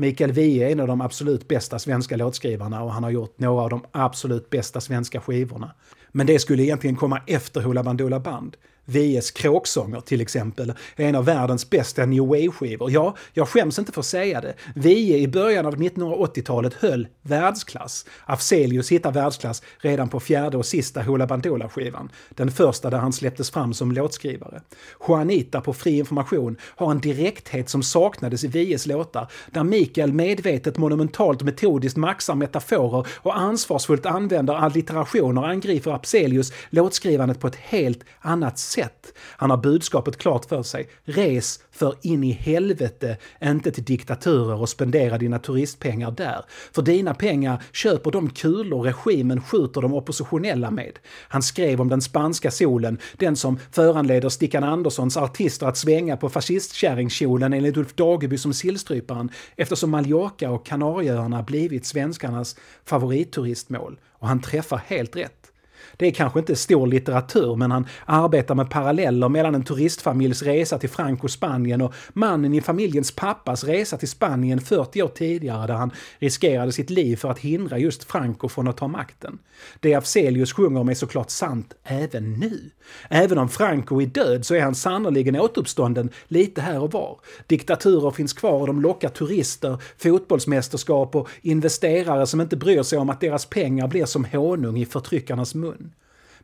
Mikael 0.00 0.32
Wiehe 0.32 0.66
är 0.66 0.72
en 0.72 0.80
av 0.80 0.86
de 0.86 1.00
absolut 1.00 1.48
bästa 1.48 1.78
svenska 1.78 2.16
låtskrivarna 2.16 2.82
och 2.82 2.92
han 2.92 3.04
har 3.04 3.10
gjort 3.10 3.38
några 3.38 3.62
av 3.62 3.70
de 3.70 3.84
absolut 3.92 4.50
bästa 4.50 4.80
svenska 4.80 5.20
skivorna. 5.20 5.74
Men 6.12 6.26
det 6.26 6.38
skulle 6.38 6.62
egentligen 6.62 6.96
komma 6.96 7.20
efter 7.26 7.60
Hoola 7.60 7.82
Bandoola 7.82 8.20
Band. 8.20 8.56
VS 8.88 9.30
kråksånger 9.30 10.00
till 10.00 10.20
exempel 10.20 10.72
är 10.96 11.08
en 11.08 11.14
av 11.14 11.24
världens 11.24 11.70
bästa 11.70 12.06
new 12.06 12.26
wave-skivor. 12.26 12.90
Ja, 12.90 13.16
jag 13.32 13.48
skäms 13.48 13.78
inte 13.78 13.92
för 13.92 14.00
att 14.00 14.06
säga 14.06 14.40
det. 14.40 14.54
Vie 14.74 15.18
i 15.18 15.28
början 15.28 15.66
av 15.66 15.76
1980-talet 15.76 16.74
höll 16.74 17.08
världsklass. 17.22 18.06
Afzelius 18.24 18.92
hittar 18.92 19.12
världsklass 19.12 19.62
redan 19.78 20.08
på 20.08 20.20
fjärde 20.20 20.56
och 20.56 20.66
sista 20.66 21.02
Hoola 21.02 21.26
Bandoola-skivan. 21.26 22.10
Den 22.30 22.50
första 22.50 22.90
där 22.90 22.98
han 22.98 23.12
släpptes 23.12 23.50
fram 23.50 23.74
som 23.74 23.92
låtskrivare. 23.92 24.62
Juanita 25.08 25.60
på 25.60 25.72
Fri 25.72 25.98
Information 25.98 26.56
har 26.62 26.90
en 26.90 27.00
direkthet 27.00 27.68
som 27.68 27.82
saknades 27.82 28.44
i 28.44 28.46
Vies 28.46 28.86
låtar, 28.86 29.30
där 29.50 29.64
Mikael 29.64 30.12
medvetet, 30.12 30.78
monumentalt 30.78 31.42
metodiskt 31.42 31.96
maxar 31.96 32.34
metaforer 32.34 33.06
och 33.14 33.38
ansvarsfullt 33.38 34.06
använder 34.06 34.54
allitterationer 34.54 35.42
angriper 35.42 35.90
Afzelius 35.90 36.52
låtskrivandet 36.70 37.40
på 37.40 37.46
ett 37.46 37.56
helt 37.56 38.04
annat 38.20 38.58
sätt 38.58 38.77
sätt. 38.78 39.12
Han 39.36 39.50
har 39.50 39.56
budskapet 39.56 40.16
klart 40.16 40.44
för 40.44 40.62
sig. 40.62 40.88
Res 41.04 41.60
för 41.70 41.94
in 42.02 42.24
i 42.24 42.32
helvete, 42.32 43.16
inte 43.42 43.70
till 43.70 43.84
diktaturer 43.84 44.60
och 44.60 44.68
spendera 44.68 45.18
dina 45.18 45.38
turistpengar 45.38 46.10
där. 46.10 46.44
För 46.72 46.82
dina 46.82 47.14
pengar 47.14 47.62
köper 47.72 48.10
de 48.10 48.30
kulor 48.30 48.82
regimen 48.82 49.42
skjuter 49.42 49.80
de 49.80 49.94
oppositionella 49.94 50.70
med. 50.70 50.98
Han 51.28 51.42
skrev 51.42 51.80
om 51.80 51.88
den 51.88 52.00
spanska 52.00 52.50
solen, 52.50 52.98
den 53.16 53.36
som 53.36 53.58
föranleder 53.72 54.28
Stickan 54.28 54.64
Anderssons 54.64 55.16
artister 55.16 55.66
att 55.66 55.76
svänga 55.76 56.16
på 56.16 56.28
fascistkärringkjolen 56.28 57.52
enligt 57.52 57.76
Ulf 57.76 57.94
Dageby 57.94 58.38
som 58.38 58.54
sillstryparen 58.54 59.30
eftersom 59.56 59.90
Mallorca 59.90 60.50
och 60.50 60.66
Kanarieöarna 60.66 61.42
blivit 61.42 61.86
svenskarnas 61.86 62.56
favoritturistmål. 62.84 64.00
Och 64.12 64.28
han 64.28 64.40
träffar 64.40 64.80
helt 64.86 65.16
rätt. 65.16 65.47
Det 65.96 66.06
är 66.06 66.10
kanske 66.10 66.38
inte 66.38 66.56
stor 66.56 66.86
litteratur, 66.86 67.56
men 67.56 67.70
han 67.70 67.86
arbetar 68.06 68.54
med 68.54 68.70
paralleller 68.70 69.28
mellan 69.28 69.54
en 69.54 69.64
turistfamiljs 69.64 70.42
resa 70.42 70.78
till 70.78 70.88
Franco, 70.88 71.28
Spanien 71.28 71.80
och 71.80 71.94
mannen 72.12 72.54
i 72.54 72.60
familjens 72.60 73.12
pappas 73.12 73.64
resa 73.64 73.96
till 73.96 74.08
Spanien 74.08 74.60
40 74.60 75.02
år 75.02 75.08
tidigare 75.08 75.66
där 75.66 75.74
han 75.74 75.90
riskerade 76.18 76.72
sitt 76.72 76.90
liv 76.90 77.16
för 77.16 77.30
att 77.30 77.38
hindra 77.38 77.78
just 77.78 78.04
Franco 78.04 78.48
från 78.48 78.68
att 78.68 78.76
ta 78.76 78.88
makten. 78.88 79.38
Det 79.80 79.94
Afzelius 79.94 80.52
sjunger 80.52 80.80
om 80.80 80.88
är 80.88 80.94
såklart 80.94 81.30
sant 81.30 81.74
även 81.84 82.32
nu. 82.32 82.70
Även 83.10 83.38
om 83.38 83.48
Franco 83.48 84.02
är 84.02 84.06
död 84.06 84.46
så 84.46 84.54
är 84.54 84.60
han 84.60 84.74
sannerligen 84.74 85.40
återuppstånden 85.40 86.10
lite 86.28 86.60
här 86.60 86.82
och 86.82 86.92
var. 86.92 87.20
Diktaturer 87.46 88.10
finns 88.10 88.32
kvar 88.32 88.60
och 88.60 88.66
de 88.66 88.80
lockar 88.80 89.08
turister, 89.08 89.82
fotbollsmästerskap 89.98 91.16
och 91.16 91.28
investerare 91.42 92.26
som 92.26 92.40
inte 92.40 92.56
bryr 92.56 92.82
sig 92.82 92.98
om 92.98 93.10
att 93.10 93.20
deras 93.20 93.46
pengar 93.46 93.88
blir 93.88 94.04
som 94.04 94.24
honung 94.24 94.78
i 94.78 94.86
förtryckarnas 94.86 95.54
mun. 95.54 95.67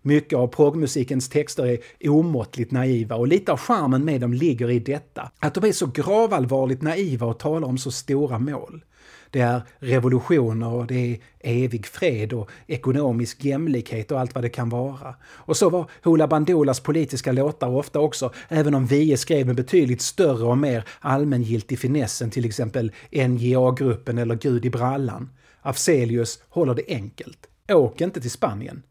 Mycket 0.02 0.38
av 0.38 0.46
progmusikens 0.46 1.28
texter 1.28 1.78
är 2.00 2.08
omåttligt 2.08 2.70
naiva 2.70 3.16
och 3.16 3.28
lite 3.28 3.52
av 3.52 3.58
charmen 3.58 4.04
med 4.04 4.20
dem 4.20 4.34
ligger 4.34 4.70
i 4.70 4.78
detta. 4.78 5.30
Att 5.38 5.54
de 5.54 5.64
är 5.64 5.72
så 5.72 5.86
gravallvarligt 5.86 6.82
naiva 6.82 7.26
och 7.26 7.38
talar 7.38 7.68
om 7.68 7.78
så 7.78 7.90
stora 7.90 8.38
mål. 8.38 8.84
Det 9.30 9.40
är 9.40 9.62
revolutioner 9.78 10.68
och 10.68 10.86
det 10.86 10.94
är 10.94 11.18
evig 11.40 11.86
fred 11.86 12.32
och 12.32 12.50
ekonomisk 12.66 13.44
jämlikhet 13.44 14.10
och 14.10 14.20
allt 14.20 14.34
vad 14.34 14.44
det 14.44 14.48
kan 14.48 14.68
vara. 14.68 15.14
Och 15.24 15.56
så 15.56 15.70
var 15.70 15.90
Hoola 16.02 16.28
Bandolas 16.28 16.80
politiska 16.80 17.32
låtar 17.32 17.68
ofta 17.68 18.00
också, 18.00 18.32
även 18.48 18.74
om 18.74 18.86
Vie 18.86 19.16
skrev 19.16 19.46
med 19.46 19.56
betydligt 19.56 20.02
större 20.02 20.44
och 20.44 20.58
mer 20.58 20.84
allmängiltig 21.00 21.78
finess 21.78 22.22
än 22.22 22.30
till 22.30 22.44
exempel 22.44 22.92
NJA-gruppen 23.10 24.18
eller 24.18 24.34
Gud 24.34 24.64
i 24.64 24.70
brallan. 24.70 25.30
Afzelius 25.62 26.42
håller 26.48 26.74
det 26.74 26.84
enkelt. 26.88 27.38
Åk 27.68 28.00
inte 28.00 28.20
till 28.20 28.30
Spanien. 28.30 28.82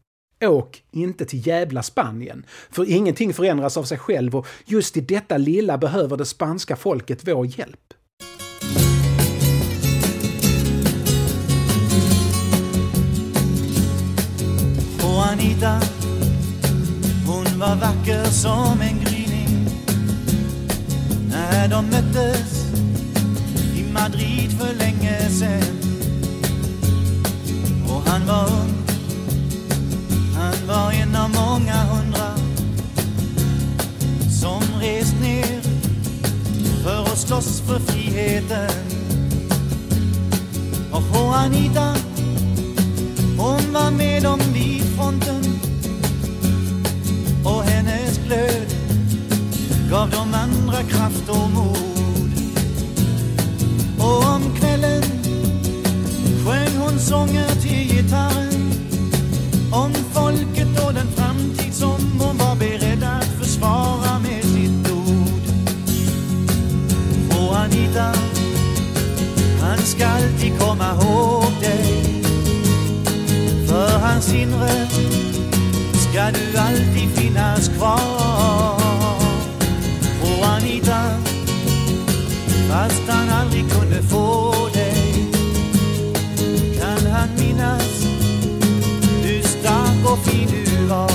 Åk 0.46 0.82
inte 0.90 1.24
till 1.24 1.46
jävla 1.46 1.82
Spanien, 1.82 2.46
för 2.70 2.90
ingenting 2.90 3.34
förändras 3.34 3.76
av 3.76 3.84
sig 3.84 3.98
själv 3.98 4.36
och 4.36 4.46
just 4.64 4.96
i 4.96 5.00
detta 5.00 5.36
lilla 5.36 5.78
behöver 5.78 6.16
det 6.16 6.24
spanska 6.24 6.76
folket 6.76 7.28
vår 7.28 7.46
hjälp. 7.46 7.80
Och 15.02 15.26
Anita, 15.26 15.80
hon 17.26 17.58
var 17.58 17.76
vacker 17.76 18.24
som 18.24 18.80
en 18.80 19.00
gryning 19.04 19.68
när 21.28 21.68
de 21.68 21.86
möttes 21.86 22.74
i 23.76 23.92
Madrid 23.92 24.58
för 24.60 24.74
länge 24.78 25.03
Anita, 41.44 41.94
hon 43.38 43.72
var 43.72 43.90
med 43.90 44.22
dem 44.22 44.40
vid 44.52 44.82
fronten 44.96 45.44
och 47.44 47.62
hennes 47.62 48.18
glöd 48.26 48.74
gav 49.90 50.10
de 50.10 50.34
andra 50.34 50.82
kraft 50.82 51.28
och 51.28 51.50
mod. 51.50 52.32
Och 53.98 54.34
om 54.34 54.42
kvällen 54.56 55.02
sjöng 56.46 56.76
hon 56.78 56.98
sånger 56.98 57.48
till 57.48 57.96
gitarren 57.96 58.72
om 59.72 59.94
folket 60.12 60.86
och 60.86 60.94
den 60.94 61.06
framtid 61.06 61.74
som 61.74 62.20
hon 62.20 62.36
var 62.36 62.56
beredd 62.56 63.04
att 63.04 63.24
försvara 63.24 64.18
med 64.18 64.44
sitt 64.44 64.90
ord. 64.90 65.44
Och 67.38 67.58
Anita, 67.58 68.14
han 69.60 69.78
ska 69.78 70.06
alltid 70.06 70.58
komma 70.58 70.94
ihåg. 70.94 71.33
Hans 74.24 74.34
inre 74.34 74.86
ska 75.96 76.30
du 76.30 76.58
alltid 76.58 77.10
finnas 77.10 77.68
kvar. 77.68 78.80
Och 80.22 80.46
Anita, 80.46 81.02
fast 82.68 83.02
han 83.08 83.28
aldrig 83.28 83.70
kunde 83.70 84.02
få 84.02 84.54
dig 84.74 85.28
kan 86.80 87.10
han 87.12 87.28
minnas 87.38 88.06
hur 89.22 89.42
stark 89.42 90.12
och 90.12 90.18
fin 90.18 90.48
du 90.48 90.86
var. 90.86 91.10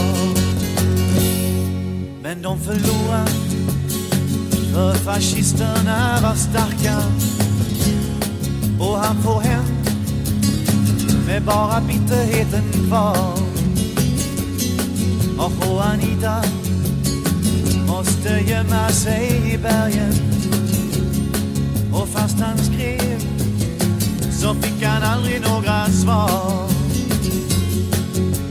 Men 2.23 2.41
de 2.41 2.59
förlorade 2.59 3.31
för 4.73 4.93
fascisterna 4.93 6.19
var 6.21 6.35
starka 6.35 6.97
och 8.79 8.97
han 8.99 9.23
får 9.23 9.41
hem 9.41 9.65
med 11.27 11.43
bara 11.43 11.81
bitterheten 11.81 12.68
kvar. 12.89 13.33
Och 15.37 15.51
Juanita 15.61 16.43
måste 17.87 18.29
gömma 18.29 18.89
sig 18.89 19.53
i 19.53 19.57
bergen 19.57 20.13
och 21.93 22.07
fast 22.07 22.39
han 22.39 22.57
skrev 22.57 23.19
så 24.31 24.53
fick 24.53 24.83
han 24.83 25.03
aldrig 25.03 25.41
några 25.41 25.85
svar. 25.85 26.69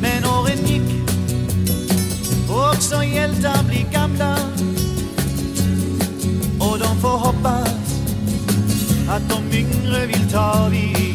Men 0.01 0.25
åren 0.25 0.67
gick 0.67 1.11
och 2.51 2.69
också 2.69 3.05
hjältar 3.05 3.65
blir 3.65 3.93
gamla 3.93 4.39
och 6.61 6.79
de 6.79 7.01
får 7.01 7.19
hoppas 7.19 8.01
att 9.09 9.23
de 9.29 9.57
yngre 9.59 10.07
vill 10.07 10.31
ta 10.33 10.69
vid. 10.71 11.08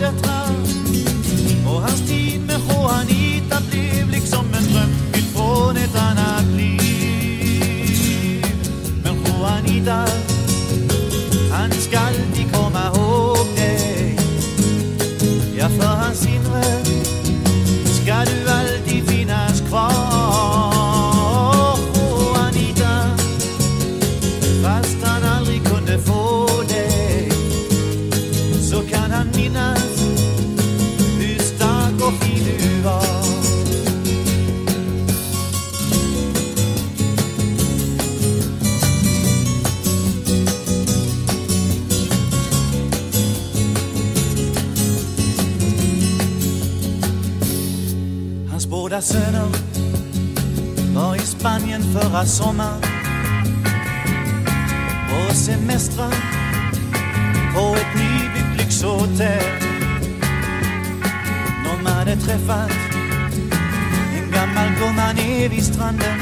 Döttrar 0.00 0.50
och 1.66 1.80
hans 1.80 2.08
tid 2.08 2.40
med 2.46 2.60
Juanita 2.68 3.56
blev 3.70 4.10
liksom 4.10 4.46
en 4.46 4.72
drömbild 4.72 5.26
från 5.36 5.76
ett 5.76 5.96
annat 5.96 6.46
liv. 6.56 6.84
Men 9.04 9.14
Juanita, 9.24 10.06
förra 51.92 52.26
sommaren 52.26 52.82
och 55.12 55.36
semestrar 55.36 56.14
på 57.54 57.76
ett 57.76 57.94
nybyggt 57.94 58.56
lyxhotell. 58.58 59.44
De 61.64 61.86
hade 61.86 62.16
träffat 62.16 62.70
en 64.16 64.30
gammal 64.32 64.68
gumma 64.78 65.12
nere 65.12 65.48
vid 65.48 65.64
stranden 65.64 66.18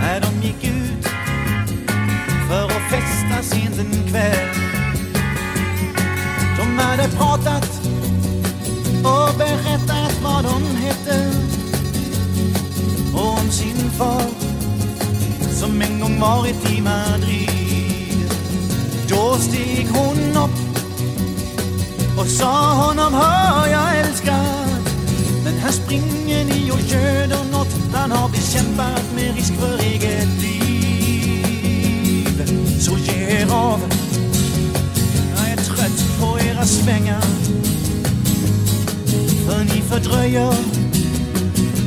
när 0.00 0.20
de 0.20 0.46
gick 0.46 0.64
ut 0.64 1.06
för 2.48 2.64
att 2.64 2.90
festa 2.90 3.42
sent 3.42 3.78
en 3.78 4.10
kväll. 4.10 4.48
De 6.58 6.78
hade 6.78 7.08
pratat 7.08 7.80
och 9.04 9.38
berättat 9.38 10.20
vad 10.22 10.44
de 10.44 10.76
hette 10.76 11.45
far 13.98 14.22
som 15.50 15.82
en 15.82 16.00
gång 16.00 16.20
varit 16.20 16.70
i 16.70 16.80
Madrid. 16.80 18.30
Då 19.08 19.36
steg 19.38 19.88
hon 19.88 20.36
upp 20.36 20.50
och 22.18 22.26
sa 22.26 22.74
honom 22.74 23.14
hör 23.14 23.66
jag 23.66 23.98
älskar 23.98 24.66
men 25.44 25.58
här 25.58 25.70
springer 25.70 26.44
ni 26.44 26.70
och 26.70 26.80
göder 26.80 27.44
nåt 27.52 27.68
Han 27.94 28.10
har 28.10 28.28
bekämpat 28.28 29.12
med 29.14 29.34
risk 29.34 29.52
för 29.54 29.78
eget 29.78 30.42
liv. 30.42 30.56
Så 32.80 32.98
ge 32.98 33.40
er 33.40 33.52
av. 33.52 33.80
Jag 35.36 35.48
är 35.50 35.56
trött 35.56 36.20
på 36.20 36.38
era 36.40 36.64
svängar 36.64 37.22
För 39.46 39.64
ni 39.64 39.82
fördröjer 39.82 40.85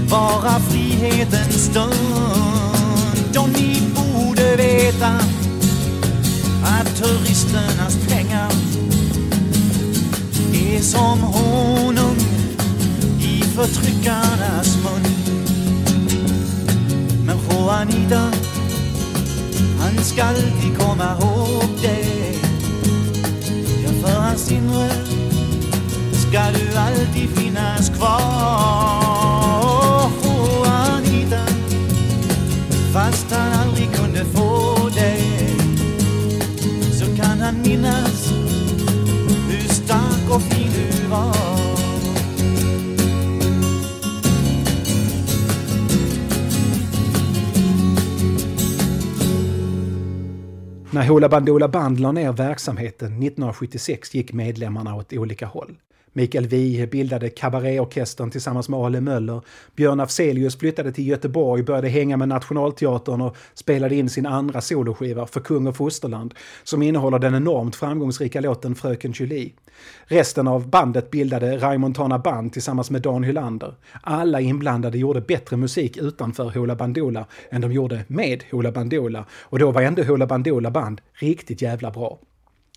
bara 0.10 0.60
frihetens 0.60 1.66
stund 1.66 3.38
Och 3.38 3.50
ni 3.50 3.82
borde 3.96 4.56
veta 4.56 5.20
att 6.64 6.96
turisternas 6.96 7.98
pengar 8.08 8.52
är 10.54 10.82
som 10.82 11.20
honung 11.20 12.18
i 13.20 13.42
förtryckarnas 13.42 14.78
mun. 14.84 15.06
Men 17.26 17.38
Juanita, 17.50 18.32
han 19.80 20.04
ska 20.04 20.24
alltid 20.24 20.78
komma 20.78 21.18
ihåg 21.22 21.70
det. 21.82 22.36
Ja, 23.84 23.90
för 24.04 24.22
hans 24.22 24.52
inre 24.52 24.90
ska 26.12 26.40
du 26.40 26.78
alltid 26.78 27.30
finnas 27.30 27.90
kvar. 27.90 29.09
Fast 32.94 33.32
han 33.32 33.54
aldrig 33.54 33.96
kunde 33.96 34.26
få 34.26 34.90
dig 34.90 35.22
så 36.92 37.06
kan 37.06 37.40
han 37.40 37.62
minnas 37.62 38.32
hur 39.50 39.68
stark 39.68 40.36
och 40.36 40.42
fin 40.42 40.72
du 40.74 41.08
var. 41.08 41.36
När 50.92 51.08
Hoola 51.08 51.30
Bandoola 51.30 51.68
Band 51.68 52.00
la 52.00 52.12
ner 52.12 52.32
verksamheten 52.32 53.08
1976 53.08 54.16
gick 54.16 54.34
medlemmarna 54.34 54.96
åt 54.96 55.14
olika 55.14 55.46
håll. 55.46 55.78
Mikael 56.14 56.48
Wiehe 56.48 56.88
bildade 56.88 57.30
Kabaréorkestern 57.30 58.32
tillsammans 58.32 58.70
med 58.70 58.80
Ale 58.80 59.02
Möller. 59.02 59.42
Björn 59.76 60.00
Afzelius 60.00 60.58
flyttade 60.58 60.92
till 60.92 61.08
Göteborg, 61.08 61.64
började 61.64 61.88
hänga 61.88 62.18
med 62.18 62.28
Nationalteatern 62.28 63.22
och 63.22 63.38
spelade 63.54 63.96
in 63.96 64.10
sin 64.10 64.26
andra 64.26 64.62
soloskiva, 64.62 65.28
För 65.28 65.40
kung 65.40 65.68
och 65.68 65.76
fosterland, 65.76 66.34
som 66.64 66.82
innehåller 66.82 67.20
den 67.20 67.36
enormt 67.36 67.76
framgångsrika 67.76 68.42
låten 68.42 68.76
Fröken 68.76 69.12
Julie. 69.12 69.52
Resten 70.06 70.48
av 70.48 70.70
bandet 70.70 71.12
bildade 71.12 71.58
Raimontana 71.58 72.20
Band 72.20 72.54
tillsammans 72.54 72.92
med 72.92 73.02
Dan 73.02 73.24
Hylander. 73.24 73.76
Alla 74.02 74.42
inblandade 74.42 74.98
gjorde 74.98 75.22
bättre 75.22 75.58
musik 75.58 75.98
utanför 75.98 76.50
Hoola 76.50 76.76
Bandoola 76.76 77.26
än 77.50 77.62
de 77.62 77.72
gjorde 77.72 78.06
med 78.08 78.44
Hoola 78.52 78.72
Bandoola 78.72 79.26
och 79.32 79.60
då 79.60 79.72
var 79.72 79.82
ändå 79.82 80.04
Hoola 80.04 80.28
Bandoola 80.28 80.72
Band 80.72 81.02
riktigt 81.14 81.62
jävla 81.62 81.92
bra. 81.92 82.20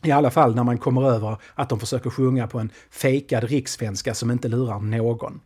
I 0.04 0.10
alla 0.10 0.30
fall 0.30 0.54
när 0.54 0.64
man 0.64 0.78
kommer 0.78 1.10
över 1.10 1.36
att 1.54 1.68
de 1.68 1.80
försöker 1.80 2.10
sjunga 2.10 2.46
på 2.46 2.58
en 2.58 2.70
fejkad 2.90 3.44
rikssvenska 3.44 4.14
som 4.14 4.30
inte 4.30 4.48
lurar 4.48 4.80
någon. 4.80 5.40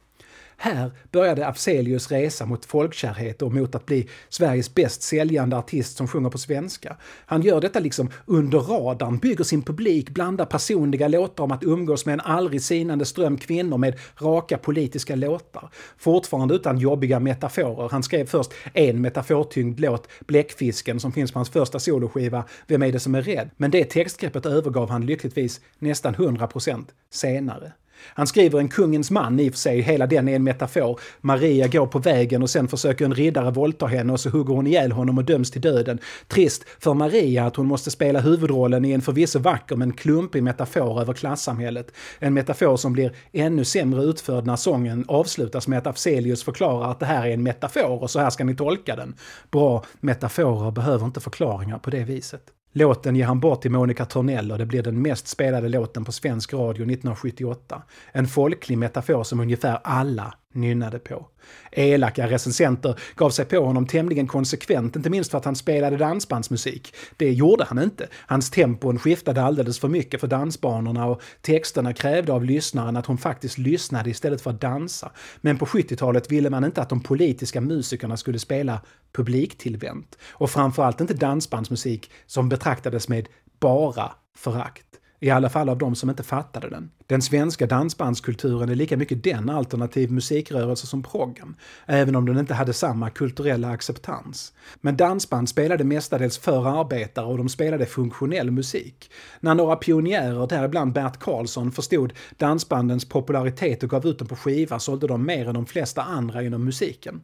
Här 0.58 0.90
började 1.12 1.46
Afzelius 1.46 2.10
resa 2.10 2.46
mot 2.46 2.64
folkkärhet 2.64 3.42
och 3.42 3.54
mot 3.54 3.74
att 3.74 3.86
bli 3.86 4.08
Sveriges 4.28 4.74
bäst 4.74 5.02
säljande 5.02 5.56
artist 5.56 5.96
som 5.96 6.08
sjunger 6.08 6.30
på 6.30 6.38
svenska. 6.38 6.96
Han 7.26 7.42
gör 7.42 7.60
detta 7.60 7.80
liksom 7.80 8.10
under 8.26 8.58
radarn, 8.58 9.18
bygger 9.18 9.44
sin 9.44 9.62
publik, 9.62 10.10
blandar 10.10 10.44
personliga 10.44 11.08
låtar 11.08 11.44
om 11.44 11.52
att 11.52 11.62
umgås 11.62 12.06
med 12.06 12.12
en 12.12 12.20
aldrig 12.20 12.62
sinande 12.62 13.04
ström 13.04 13.38
kvinnor 13.38 13.78
med 13.78 13.98
raka 14.16 14.58
politiska 14.58 15.14
låtar. 15.14 15.70
Fortfarande 15.98 16.54
utan 16.54 16.78
jobbiga 16.78 17.20
metaforer. 17.20 17.88
Han 17.88 18.02
skrev 18.02 18.26
först 18.26 18.52
en 18.72 19.00
metafortyngd 19.00 19.80
låt, 19.80 20.08
Bläckfisken, 20.26 21.00
som 21.00 21.12
finns 21.12 21.32
på 21.32 21.38
hans 21.38 21.50
första 21.50 21.78
soloskiva 21.78 22.44
Vem 22.66 22.82
är 22.82 22.92
det 22.92 23.00
som 23.00 23.14
är 23.14 23.22
rädd? 23.22 23.50
Men 23.56 23.70
det 23.70 23.84
textgreppet 23.84 24.46
övergav 24.46 24.90
han 24.90 25.06
lyckligtvis 25.06 25.60
nästan 25.78 26.14
100% 26.14 26.84
senare. 27.10 27.72
Han 28.14 28.26
skriver 28.26 28.58
en 28.58 28.68
kungens 28.68 29.10
man, 29.10 29.40
i 29.40 29.48
och 29.48 29.52
för 29.52 29.58
sig, 29.58 29.80
hela 29.80 30.06
den 30.06 30.28
är 30.28 30.36
en 30.36 30.44
metafor. 30.44 31.00
Maria 31.20 31.68
går 31.68 31.86
på 31.86 31.98
vägen 31.98 32.42
och 32.42 32.50
sen 32.50 32.68
försöker 32.68 33.04
en 33.04 33.14
riddare 33.14 33.50
våldta 33.50 33.86
henne 33.86 34.12
och 34.12 34.20
så 34.20 34.30
hugger 34.30 34.54
hon 34.54 34.66
ihjäl 34.66 34.92
honom 34.92 35.18
och 35.18 35.24
döms 35.24 35.50
till 35.50 35.60
döden. 35.60 35.98
Trist 36.28 36.64
för 36.78 36.94
Maria 36.94 37.46
att 37.46 37.56
hon 37.56 37.66
måste 37.66 37.90
spela 37.90 38.20
huvudrollen 38.20 38.84
i 38.84 38.92
en 38.92 39.02
förvisso 39.02 39.38
vacker 39.38 39.76
men 39.76 39.92
klumpig 39.92 40.42
metafor 40.42 41.00
över 41.00 41.12
klassamhället. 41.12 41.92
En 42.18 42.34
metafor 42.34 42.76
som 42.76 42.92
blir 42.92 43.12
ännu 43.32 43.64
sämre 43.64 44.02
utförd 44.02 44.46
när 44.46 44.56
sången 44.56 45.04
avslutas 45.08 45.68
med 45.68 45.78
att 45.78 45.86
Afzelius 45.86 46.44
förklarar 46.44 46.90
att 46.90 47.00
det 47.00 47.06
här 47.06 47.26
är 47.26 47.30
en 47.30 47.42
metafor 47.42 48.02
och 48.02 48.10
så 48.10 48.20
här 48.20 48.30
ska 48.30 48.44
ni 48.44 48.56
tolka 48.56 48.96
den. 48.96 49.14
Bra 49.50 49.84
metaforer 50.00 50.70
behöver 50.70 51.06
inte 51.06 51.20
förklaringar 51.20 51.78
på 51.78 51.90
det 51.90 52.04
viset. 52.04 52.42
Låten 52.78 53.16
ger 53.16 53.24
han 53.24 53.40
bort 53.40 53.62
till 53.62 53.70
Monica 53.70 54.04
Törnell 54.04 54.52
och 54.52 54.58
det 54.58 54.66
blir 54.66 54.82
den 54.82 55.02
mest 55.02 55.28
spelade 55.28 55.68
låten 55.68 56.04
på 56.04 56.12
svensk 56.12 56.52
radio 56.52 56.70
1978. 56.70 57.82
En 58.12 58.26
folklig 58.26 58.78
metafor 58.78 59.24
som 59.24 59.40
ungefär 59.40 59.80
alla 59.84 60.34
nynnade 60.56 60.98
på. 60.98 61.26
Elaka 61.72 62.30
recensenter 62.30 62.98
gav 63.16 63.30
sig 63.30 63.44
på 63.44 63.64
honom 63.64 63.86
tämligen 63.86 64.26
konsekvent, 64.26 64.96
inte 64.96 65.10
minst 65.10 65.30
för 65.30 65.38
att 65.38 65.44
han 65.44 65.56
spelade 65.56 65.96
dansbandsmusik. 65.96 66.94
Det 67.16 67.32
gjorde 67.32 67.64
han 67.64 67.82
inte. 67.82 68.08
Hans 68.26 68.50
tempon 68.50 68.98
skiftade 68.98 69.42
alldeles 69.42 69.78
för 69.78 69.88
mycket 69.88 70.20
för 70.20 70.26
dansbanorna 70.26 71.06
och 71.06 71.22
texterna 71.40 71.92
krävde 71.92 72.32
av 72.32 72.44
lyssnaren 72.44 72.96
att 72.96 73.06
hon 73.06 73.18
faktiskt 73.18 73.58
lyssnade 73.58 74.10
istället 74.10 74.40
för 74.40 74.50
att 74.50 74.60
dansa. 74.60 75.12
Men 75.40 75.58
på 75.58 75.66
70-talet 75.66 76.32
ville 76.32 76.50
man 76.50 76.64
inte 76.64 76.82
att 76.82 76.88
de 76.88 77.00
politiska 77.00 77.60
musikerna 77.60 78.16
skulle 78.16 78.38
spela 78.38 78.80
publiktillvänt. 79.12 80.18
Och 80.30 80.50
framförallt 80.50 81.00
inte 81.00 81.14
dansbandsmusik 81.14 82.10
som 82.26 82.48
betraktades 82.48 83.08
med 83.08 83.28
bara 83.60 84.12
förakt. 84.36 84.86
I 85.20 85.30
alla 85.30 85.48
fall 85.48 85.68
av 85.68 85.78
de 85.78 85.94
som 85.94 86.10
inte 86.10 86.22
fattade 86.22 86.70
den. 86.70 86.90
Den 87.06 87.22
svenska 87.22 87.66
dansbandskulturen 87.66 88.68
är 88.68 88.74
lika 88.74 88.96
mycket 88.96 89.24
den 89.24 89.50
alternativ 89.50 90.12
musikrörelse 90.12 90.86
som 90.86 91.02
proggen, 91.02 91.56
även 91.86 92.16
om 92.16 92.26
den 92.26 92.38
inte 92.38 92.54
hade 92.54 92.72
samma 92.72 93.10
kulturella 93.10 93.68
acceptans. 93.68 94.52
Men 94.80 94.96
dansband 94.96 95.48
spelade 95.48 95.84
mestadels 95.84 96.38
för 96.38 96.80
arbetare 96.80 97.26
och 97.26 97.38
de 97.38 97.48
spelade 97.48 97.86
funktionell 97.86 98.50
musik. 98.50 99.10
När 99.40 99.54
några 99.54 99.76
pionjärer, 99.76 100.46
däribland 100.46 100.92
Bert 100.92 101.18
Karlsson, 101.18 101.72
förstod 101.72 102.12
dansbandens 102.36 103.08
popularitet 103.08 103.82
och 103.82 103.90
gav 103.90 104.06
ut 104.06 104.18
dem 104.18 104.28
på 104.28 104.36
skiva 104.36 104.78
sålde 104.78 105.06
de 105.06 105.26
mer 105.26 105.48
än 105.48 105.54
de 105.54 105.66
flesta 105.66 106.02
andra 106.02 106.42
inom 106.42 106.64
musiken. 106.64 107.20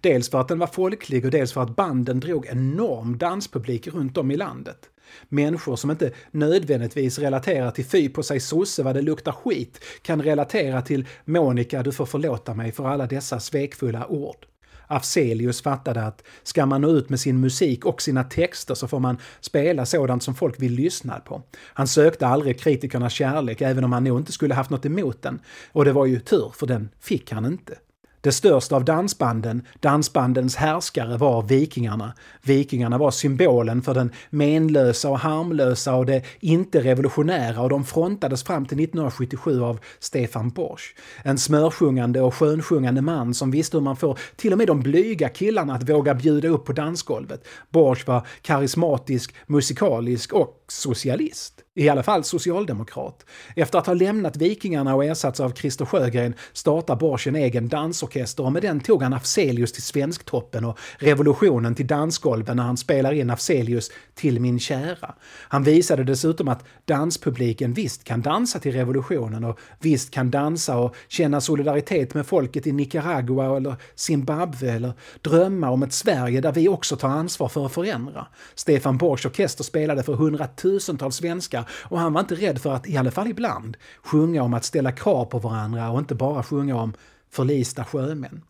Dels 0.00 0.30
för 0.30 0.40
att 0.40 0.48
den 0.48 0.58
var 0.58 0.66
folklig 0.66 1.24
och 1.24 1.30
dels 1.30 1.52
för 1.52 1.62
att 1.62 1.76
banden 1.76 2.20
drog 2.20 2.46
enorm 2.46 3.18
danspublik 3.18 3.86
runt 3.86 4.18
om 4.18 4.30
i 4.30 4.36
landet. 4.36 4.90
Människor 5.28 5.76
som 5.76 5.90
inte 5.90 6.10
nödvändigtvis 6.30 7.18
relaterar 7.18 7.70
till 7.70 7.84
fy 7.84 8.08
på 8.08 8.22
sig 8.22 8.40
sosse 8.40 8.82
vad 8.82 8.94
det 8.94 9.02
luktar 9.02 9.32
skit 9.32 9.84
kan 10.02 10.22
relatera 10.22 10.82
till 10.82 11.06
Monica, 11.24 11.82
du 11.82 11.92
får 11.92 12.06
förlåta 12.06 12.54
mig 12.54 12.72
för 12.72 12.86
alla 12.86 13.06
dessa 13.06 13.40
svekfulla 13.40 14.06
ord. 14.06 14.46
Afzelius 14.86 15.62
fattade 15.62 16.02
att 16.02 16.22
ska 16.42 16.66
man 16.66 16.80
nå 16.80 16.90
ut 16.90 17.08
med 17.08 17.20
sin 17.20 17.40
musik 17.40 17.86
och 17.86 18.02
sina 18.02 18.24
texter 18.24 18.74
så 18.74 18.88
får 18.88 19.00
man 19.00 19.18
spela 19.40 19.86
sådant 19.86 20.22
som 20.22 20.34
folk 20.34 20.62
vill 20.62 20.72
lyssna 20.72 21.20
på. 21.20 21.42
Han 21.56 21.88
sökte 21.88 22.26
aldrig 22.26 22.60
kritikernas 22.60 23.12
kärlek, 23.12 23.60
även 23.60 23.84
om 23.84 23.92
han 23.92 24.04
nog 24.04 24.20
inte 24.20 24.32
skulle 24.32 24.54
haft 24.54 24.70
något 24.70 24.86
emot 24.86 25.22
den. 25.22 25.40
Och 25.72 25.84
det 25.84 25.92
var 25.92 26.06
ju 26.06 26.20
tur, 26.20 26.52
för 26.56 26.66
den 26.66 26.88
fick 27.00 27.32
han 27.32 27.46
inte. 27.46 27.74
Det 28.24 28.32
största 28.32 28.76
av 28.76 28.84
dansbanden, 28.84 29.62
dansbandens 29.80 30.56
härskare, 30.56 31.16
var 31.16 31.42
Vikingarna. 31.42 32.12
Vikingarna 32.42 32.98
var 32.98 33.10
symbolen 33.10 33.82
för 33.82 33.94
den 33.94 34.12
menlösa 34.30 35.10
och 35.10 35.18
harmlösa 35.18 35.94
och 35.94 36.06
det 36.06 36.22
inte 36.40 36.80
revolutionära 36.80 37.62
och 37.62 37.68
de 37.68 37.84
frontades 37.84 38.42
fram 38.42 38.66
till 38.66 38.80
1977 38.80 39.62
av 39.62 39.80
Stefan 40.00 40.50
Borsch. 40.50 40.94
En 41.22 41.38
smörsjungande 41.38 42.20
och 42.20 42.34
skönsjungande 42.34 43.02
man 43.02 43.34
som 43.34 43.50
visste 43.50 43.76
hur 43.76 43.84
man 43.84 43.96
får 43.96 44.18
till 44.36 44.52
och 44.52 44.58
med 44.58 44.66
de 44.66 44.80
blyga 44.80 45.28
killarna 45.28 45.74
att 45.74 45.88
våga 45.88 46.14
bjuda 46.14 46.48
upp 46.48 46.64
på 46.64 46.72
dansgolvet. 46.72 47.46
Borsch 47.70 48.06
var 48.06 48.26
karismatisk, 48.42 49.34
musikalisk 49.46 50.32
och 50.32 50.64
socialist. 50.68 51.63
I 51.76 51.88
alla 51.88 52.02
fall 52.02 52.24
socialdemokrat. 52.24 53.24
Efter 53.56 53.78
att 53.78 53.86
ha 53.86 53.94
lämnat 53.94 54.36
Vikingarna 54.36 54.94
och 54.94 55.04
ersatts 55.04 55.40
av 55.40 55.50
Christer 55.50 55.84
Sjögren 55.84 56.34
startar 56.52 56.96
Borsch 56.96 57.26
en 57.26 57.36
egen 57.36 57.68
dansorkester 57.68 58.44
och 58.44 58.52
med 58.52 58.62
den 58.62 58.80
tog 58.80 59.02
han 59.02 59.12
Afzelius 59.12 59.72
till 59.72 59.82
Svensktoppen 59.82 60.64
och 60.64 60.78
Revolutionen 60.98 61.74
till 61.74 61.86
dansgolven 61.86 62.56
när 62.56 62.64
han 62.64 62.76
spelar 62.76 63.12
in 63.12 63.30
Afzelius 63.30 63.90
till 64.14 64.40
Min 64.40 64.58
kära. 64.58 65.14
Han 65.48 65.64
visade 65.64 66.04
dessutom 66.04 66.48
att 66.48 66.64
danspubliken 66.84 67.72
visst 67.72 68.04
kan 68.04 68.22
dansa 68.22 68.58
till 68.58 68.72
revolutionen 68.72 69.44
och 69.44 69.58
visst 69.80 70.10
kan 70.10 70.30
dansa 70.30 70.76
och 70.76 70.96
känna 71.08 71.40
solidaritet 71.40 72.14
med 72.14 72.26
folket 72.26 72.66
i 72.66 72.72
Nicaragua 72.72 73.56
eller 73.56 73.76
Zimbabwe 73.94 74.70
eller 74.70 74.92
drömma 75.20 75.70
om 75.70 75.82
ett 75.82 75.92
Sverige 75.92 76.40
där 76.40 76.52
vi 76.52 76.68
också 76.68 76.96
tar 76.96 77.08
ansvar 77.08 77.48
för 77.48 77.66
att 77.66 77.72
förändra. 77.72 78.26
Stefan 78.54 78.98
Borschs 78.98 79.26
orkester 79.26 79.64
spelade 79.64 80.02
för 80.02 80.14
hundratusentals 80.14 81.16
svenskar 81.16 81.63
och 81.70 81.98
han 81.98 82.12
var 82.12 82.20
inte 82.20 82.34
rädd 82.34 82.58
för 82.58 82.74
att, 82.74 82.88
i 82.88 82.96
alla 82.96 83.10
fall 83.10 83.28
ibland, 83.28 83.76
sjunga 84.02 84.42
om 84.42 84.54
att 84.54 84.64
ställa 84.64 84.92
krav 84.92 85.24
på 85.24 85.38
varandra 85.38 85.90
och 85.90 85.98
inte 85.98 86.14
bara 86.14 86.42
sjunga 86.42 86.76
om 86.76 86.94
förlista 87.30 87.84
sjömän. 87.84 88.42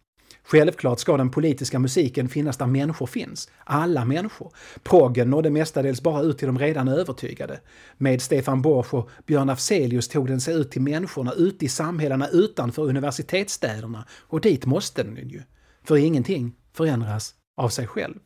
Självklart 0.46 0.98
ska 0.98 1.16
den 1.16 1.30
politiska 1.30 1.78
musiken 1.78 2.28
finnas 2.28 2.56
där 2.56 2.66
människor 2.66 3.06
finns. 3.06 3.50
Alla 3.64 4.04
människor. 4.04 4.52
Proggen 4.82 5.30
nådde 5.30 5.50
mestadels 5.50 6.02
bara 6.02 6.22
ut 6.22 6.38
till 6.38 6.46
de 6.46 6.58
redan 6.58 6.88
övertygade. 6.88 7.60
Med 7.96 8.22
Stefan 8.22 8.62
Borsch 8.62 8.94
och 8.94 9.10
Björn 9.26 9.50
Afzelius 9.50 10.08
tog 10.08 10.26
den 10.26 10.40
sig 10.40 10.54
ut 10.54 10.70
till 10.70 10.82
människorna 10.82 11.32
ute 11.32 11.64
i 11.64 11.68
samhällena 11.68 12.28
utanför 12.28 12.82
universitetsstäderna. 12.82 14.04
Och 14.10 14.40
dit 14.40 14.66
måste 14.66 15.02
den 15.02 15.28
ju. 15.28 15.42
För 15.84 15.96
ingenting 15.96 16.54
förändras 16.72 17.34
av 17.56 17.68
sig 17.68 17.86
själv. 17.86 18.18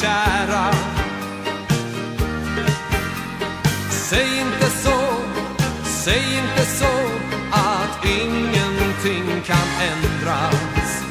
Kära. 0.00 0.70
Säg 3.90 4.40
inte 4.40 4.70
så, 4.70 5.00
säg 5.84 6.22
inte 6.42 6.64
så 6.64 6.94
att 7.52 8.04
ingenting 8.04 9.42
kan 9.46 9.68
ändras. 9.90 11.04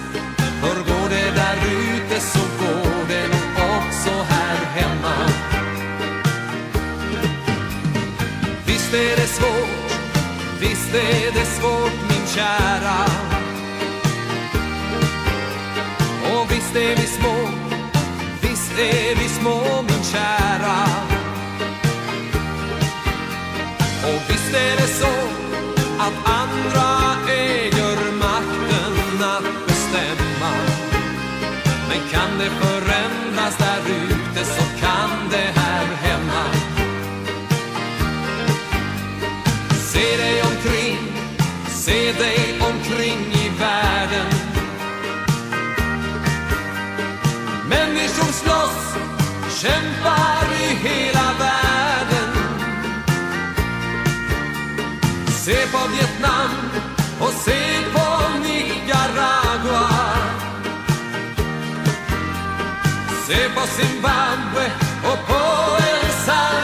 För 0.62 0.76
går 0.76 1.10
det 1.10 1.32
där 1.36 1.58
ute 1.58 2.20
så 2.20 2.40
går 2.40 3.08
det 3.08 3.28
nog 3.28 3.50
också 3.78 4.26
här 4.30 4.58
hemma. 4.76 5.30
Visst 8.66 8.94
är 8.94 9.16
det 9.16 9.28
svårt, 9.28 9.92
visst 10.60 10.96
är 10.96 11.32
det 11.34 11.46
svårt 11.46 11.94
min 12.10 12.28
kära. 12.28 13.06
Och 16.34 16.52
visst 16.52 16.76
är 16.76 16.96
vi 16.96 17.08
små, 17.08 17.59
är 18.82 19.16
vi 19.16 19.30
små 19.30 19.82
min 19.82 20.04
kära. 20.04 20.80
Och 24.04 24.22
visst 24.30 24.54
är 24.54 24.76
det 24.78 24.88
så 24.88 25.16
att 26.00 26.14
andra 26.42 27.16
äger 27.30 28.12
makten 28.12 29.24
att 29.24 29.68
bestämma. 29.68 30.54
Men 31.90 32.10
kan 32.12 32.38
det 32.40 32.50
förändras 32.50 33.58
där 33.58 33.94
ute 33.94 34.46
så 34.46 34.64
kan 34.80 35.30
det 35.32 35.60
här 35.60 35.86
hemma 35.86 36.44
Se 39.92 40.18
dig 40.18 40.42
omkring, 40.42 40.98
se 41.70 42.12
dig 42.12 42.59
kämpar 49.62 50.48
i 50.62 50.88
hela 50.88 51.34
världen. 51.40 52.30
Se 55.28 55.56
på 55.72 55.88
Vietnam 55.88 56.50
och 57.20 57.32
se 57.32 57.84
på 57.94 58.40
Nicaragua. 58.44 59.90
Se 63.28 63.50
på 63.56 63.68
Zimbabwe 63.68 64.72
och 65.04 65.28
på 65.28 65.78
El 65.78 66.12
Salvador. 66.26 66.59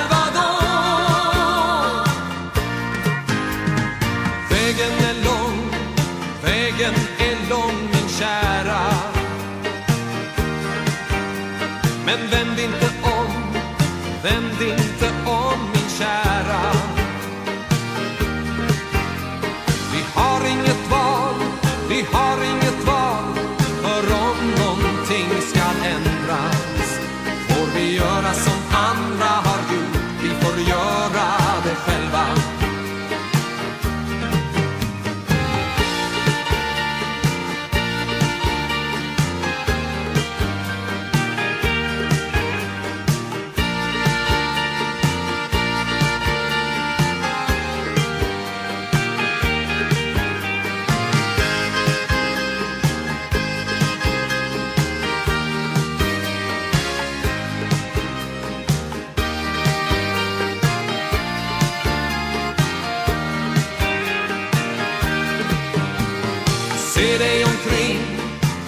Se 66.96 67.18
dig 67.18 67.44
omkring, 67.44 68.00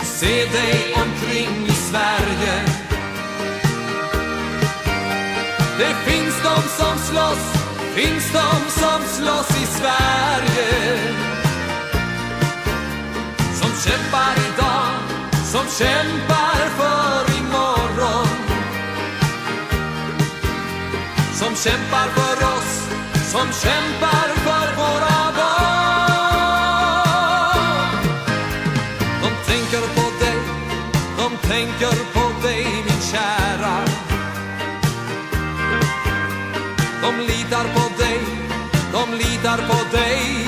se 0.03 0.45
dig 0.51 0.93
omkring 0.95 1.67
i 1.67 1.71
Sverige. 1.71 2.55
Det 5.77 5.95
finns 6.05 6.35
de 6.43 6.55
som 6.77 6.97
slåss, 6.97 7.45
finns 7.95 8.31
de 8.33 8.71
som 8.81 9.01
slåss 9.17 9.49
i 9.63 9.65
Sverige. 9.65 10.97
Som 13.61 13.71
kämpar 13.85 14.35
idag, 14.47 14.89
som 15.51 15.65
kämpar 15.79 16.59
för 16.77 17.37
imorgon. 17.39 18.27
Som 21.33 21.55
kämpar 21.55 22.07
för 22.07 22.45
oss, 22.55 22.71
som 23.31 23.47
kämpar 23.63 24.27
för 24.45 24.75
våra 24.75 25.16
litar 37.47 37.63
på 37.73 37.89
dig, 37.97 38.19
de 38.91 39.17
litar 39.17 39.57
på 39.57 39.97
dig. 39.97 40.46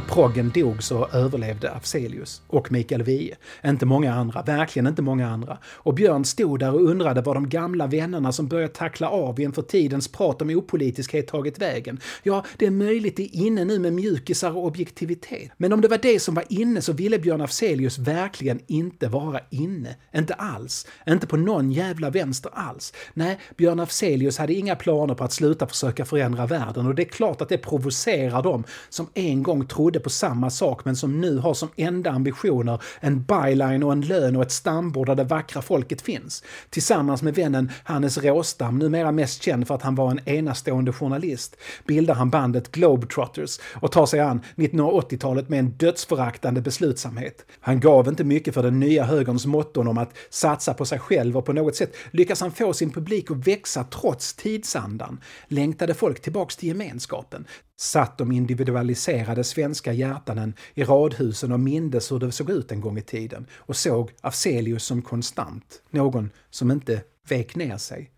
När 0.00 0.09
proggen 0.10 0.50
dog 0.54 0.82
så 0.82 1.08
överlevde 1.12 1.70
Afzelius 1.70 2.42
och 2.46 2.72
Mikael 2.72 3.02
Wiehe. 3.02 3.36
Inte 3.64 3.86
många 3.86 4.14
andra, 4.14 4.42
verkligen 4.42 4.86
inte 4.86 5.02
många 5.02 5.28
andra. 5.28 5.58
Och 5.64 5.94
Björn 5.94 6.24
stod 6.24 6.60
där 6.60 6.74
och 6.74 6.80
undrade 6.80 7.22
var 7.22 7.34
de 7.34 7.48
gamla 7.48 7.86
vännerna 7.86 8.32
som 8.32 8.48
börjat 8.48 8.74
tackla 8.74 9.10
av 9.10 9.40
inför 9.40 9.62
tidens 9.62 10.08
prat 10.08 10.42
om 10.42 10.50
opolitiskhet 10.50 11.26
tagit 11.26 11.58
vägen. 11.58 12.00
Ja, 12.22 12.44
det 12.56 12.66
är 12.66 12.70
möjligt 12.70 13.16
det 13.16 13.22
är 13.22 13.36
inne 13.46 13.64
nu 13.64 13.78
med 13.78 13.92
mjukisar 13.92 14.56
och 14.56 14.66
objektivitet. 14.66 15.50
Men 15.56 15.72
om 15.72 15.80
det 15.80 15.88
var 15.88 15.98
det 15.98 16.20
som 16.20 16.34
var 16.34 16.44
inne 16.48 16.82
så 16.82 16.92
ville 16.92 17.18
Björn 17.18 17.40
Afzelius 17.40 17.98
verkligen 17.98 18.60
inte 18.66 19.08
vara 19.08 19.40
inne. 19.50 19.96
Inte 20.14 20.34
alls. 20.34 20.86
Inte 21.08 21.26
på 21.26 21.36
någon 21.36 21.70
jävla 21.70 22.10
vänster 22.10 22.50
alls. 22.54 22.92
Nej, 23.14 23.38
Björn 23.56 23.80
Afzelius 23.80 24.38
hade 24.38 24.54
inga 24.54 24.76
planer 24.76 25.14
på 25.14 25.24
att 25.24 25.32
sluta 25.32 25.66
försöka 25.66 26.04
förändra 26.04 26.46
världen 26.46 26.86
och 26.86 26.94
det 26.94 27.02
är 27.02 27.10
klart 27.10 27.40
att 27.40 27.48
det 27.48 27.58
provocerar 27.58 28.42
dem 28.42 28.64
som 28.88 29.06
en 29.14 29.42
gång 29.42 29.66
trodde 29.66 30.00
på 30.00 30.09
samma 30.10 30.50
sak 30.50 30.84
men 30.84 30.96
som 30.96 31.20
nu 31.20 31.38
har 31.38 31.54
som 31.54 31.68
enda 31.76 32.10
ambitioner 32.10 32.82
en 33.00 33.22
byline 33.22 33.82
och 33.82 33.92
en 33.92 34.00
lön 34.00 34.36
och 34.36 34.42
ett 34.42 34.52
stambord 34.52 35.06
där 35.06 35.14
det 35.14 35.24
vackra 35.24 35.62
folket 35.62 36.02
finns. 36.02 36.44
Tillsammans 36.70 37.22
med 37.22 37.34
vännen 37.34 37.70
Hannes 37.84 38.18
Råstam, 38.18 38.78
numera 38.78 39.12
mest 39.12 39.42
känd 39.42 39.66
för 39.66 39.74
att 39.74 39.82
han 39.82 39.94
var 39.94 40.10
en 40.10 40.28
enastående 40.28 40.92
journalist, 40.92 41.56
bildar 41.86 42.14
han 42.14 42.30
bandet 42.30 42.72
Globetrotters 42.72 43.60
och 43.74 43.92
tar 43.92 44.06
sig 44.06 44.20
an 44.20 44.40
1980-talet 44.56 45.48
med 45.48 45.58
en 45.58 45.70
dödsföraktande 45.70 46.60
beslutsamhet. 46.60 47.46
Han 47.60 47.80
gav 47.80 48.08
inte 48.08 48.24
mycket 48.24 48.54
för 48.54 48.62
den 48.62 48.80
nya 48.80 49.04
högerns 49.04 49.46
motton 49.46 49.88
om 49.88 49.98
att 49.98 50.10
satsa 50.30 50.74
på 50.74 50.84
sig 50.84 50.98
själv 50.98 51.36
och 51.36 51.44
på 51.44 51.52
något 51.52 51.76
sätt 51.76 51.96
lyckas 52.10 52.40
han 52.40 52.52
få 52.52 52.72
sin 52.72 52.90
publik 52.90 53.30
att 53.30 53.46
växa 53.46 53.84
trots 53.84 54.34
tidsandan. 54.34 55.20
Längtade 55.48 55.94
folk 55.94 56.22
tillbaks 56.22 56.56
till 56.56 56.68
gemenskapen? 56.68 57.44
Satt 57.80 58.18
de 58.18 58.32
individualiserade 58.32 59.44
svenska 59.44 59.92
hjärtanen 59.92 60.54
i 60.74 60.84
radhusen 60.84 61.52
och 61.52 61.60
mindes 61.60 62.12
hur 62.12 62.18
det 62.18 62.32
såg 62.32 62.50
ut 62.50 62.72
en 62.72 62.80
gång 62.80 62.98
i 62.98 63.02
tiden 63.02 63.46
och 63.52 63.76
såg 63.76 64.12
Afzelius 64.20 64.84
som 64.84 65.02
konstant, 65.02 65.82
någon 65.90 66.30
som 66.50 66.70
inte 66.70 67.02
vek 67.28 67.56
ner 67.56 67.76
sig. 67.76 68.10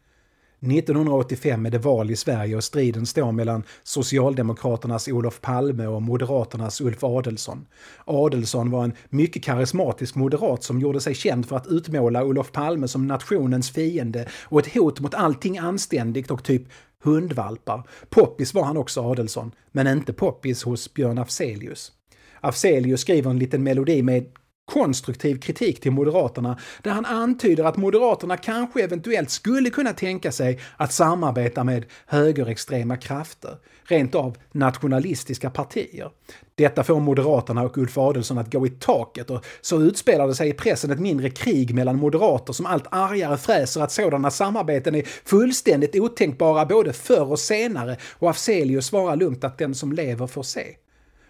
1985 0.70 1.66
är 1.66 1.70
det 1.70 1.78
val 1.78 2.10
i 2.10 2.16
Sverige 2.16 2.56
och 2.56 2.64
striden 2.64 3.06
står 3.06 3.32
mellan 3.32 3.62
Socialdemokraternas 3.82 5.08
Olof 5.08 5.40
Palme 5.40 5.86
och 5.86 6.02
Moderaternas 6.02 6.80
Ulf 6.80 7.04
Adelsohn. 7.04 7.66
Adelsohn 8.04 8.70
var 8.70 8.84
en 8.84 8.92
mycket 9.08 9.44
karismatisk 9.44 10.14
moderat 10.14 10.62
som 10.62 10.80
gjorde 10.80 11.00
sig 11.00 11.14
känd 11.14 11.46
för 11.46 11.56
att 11.56 11.66
utmåla 11.66 12.24
Olof 12.24 12.52
Palme 12.52 12.88
som 12.88 13.06
nationens 13.06 13.70
fiende 13.70 14.28
och 14.44 14.60
ett 14.60 14.74
hot 14.74 15.00
mot 15.00 15.14
allting 15.14 15.58
anständigt 15.58 16.30
och 16.30 16.44
typ 16.44 16.62
hundvalpar. 17.02 17.82
Poppis 18.10 18.54
var 18.54 18.64
han 18.64 18.76
också, 18.76 19.00
Adelsohn, 19.00 19.52
men 19.72 19.86
inte 19.86 20.12
poppis 20.12 20.62
hos 20.62 20.94
Björn 20.94 21.18
Afzelius. 21.18 21.92
Afzelius 22.40 23.00
skriver 23.00 23.30
en 23.30 23.38
liten 23.38 23.62
melodi 23.62 24.02
med 24.02 24.26
konstruktiv 24.72 25.40
kritik 25.40 25.80
till 25.80 25.92
Moderaterna 25.92 26.58
där 26.82 26.90
han 26.90 27.04
antyder 27.04 27.64
att 27.64 27.76
Moderaterna 27.76 28.36
kanske 28.36 28.82
eventuellt 28.82 29.30
skulle 29.30 29.70
kunna 29.70 29.92
tänka 29.92 30.32
sig 30.32 30.60
att 30.76 30.92
samarbeta 30.92 31.64
med 31.64 31.84
högerextrema 32.06 32.96
krafter, 32.96 33.56
rent 33.84 34.14
av 34.14 34.36
nationalistiska 34.52 35.50
partier. 35.50 36.10
Detta 36.54 36.84
får 36.84 37.00
Moderaterna 37.00 37.62
och 37.62 37.78
Ulf 37.78 37.98
Adelsohn 37.98 38.38
att 38.38 38.52
gå 38.52 38.66
i 38.66 38.70
taket 38.70 39.30
och 39.30 39.44
så 39.60 39.80
utspelar 39.82 40.26
det 40.26 40.34
sig 40.34 40.48
i 40.48 40.52
pressen 40.52 40.90
ett 40.90 41.00
mindre 41.00 41.30
krig 41.30 41.74
mellan 41.74 41.96
moderater 41.96 42.52
som 42.52 42.66
allt 42.66 42.86
argare 42.90 43.36
fräser 43.36 43.80
att 43.80 43.92
sådana 43.92 44.30
samarbeten 44.30 44.94
är 44.94 45.02
fullständigt 45.24 45.96
otänkbara 45.96 46.66
både 46.66 46.92
förr 46.92 47.30
och 47.30 47.38
senare 47.38 47.96
och 48.18 48.30
Afzelius 48.30 48.86
svarar 48.86 49.16
lugnt 49.16 49.44
att 49.44 49.58
den 49.58 49.74
som 49.74 49.92
lever 49.92 50.26
får 50.26 50.42
se. 50.42 50.66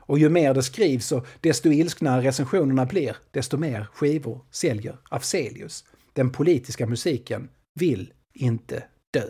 Och 0.06 0.18
ju 0.18 0.28
mer 0.28 0.54
det 0.54 0.62
skrivs 0.62 1.12
och 1.12 1.26
desto 1.40 1.70
ilsknare 1.70 2.22
recensionerna 2.22 2.86
blir, 2.86 3.16
desto 3.30 3.56
mer 3.56 3.86
skivor 3.94 4.40
säljer 4.50 4.96
Afzelius. 5.10 5.84
Den 6.12 6.30
politiska 6.30 6.86
musiken 6.86 7.48
vill 7.74 8.12
inte 8.32 8.84
dö. 9.10 9.26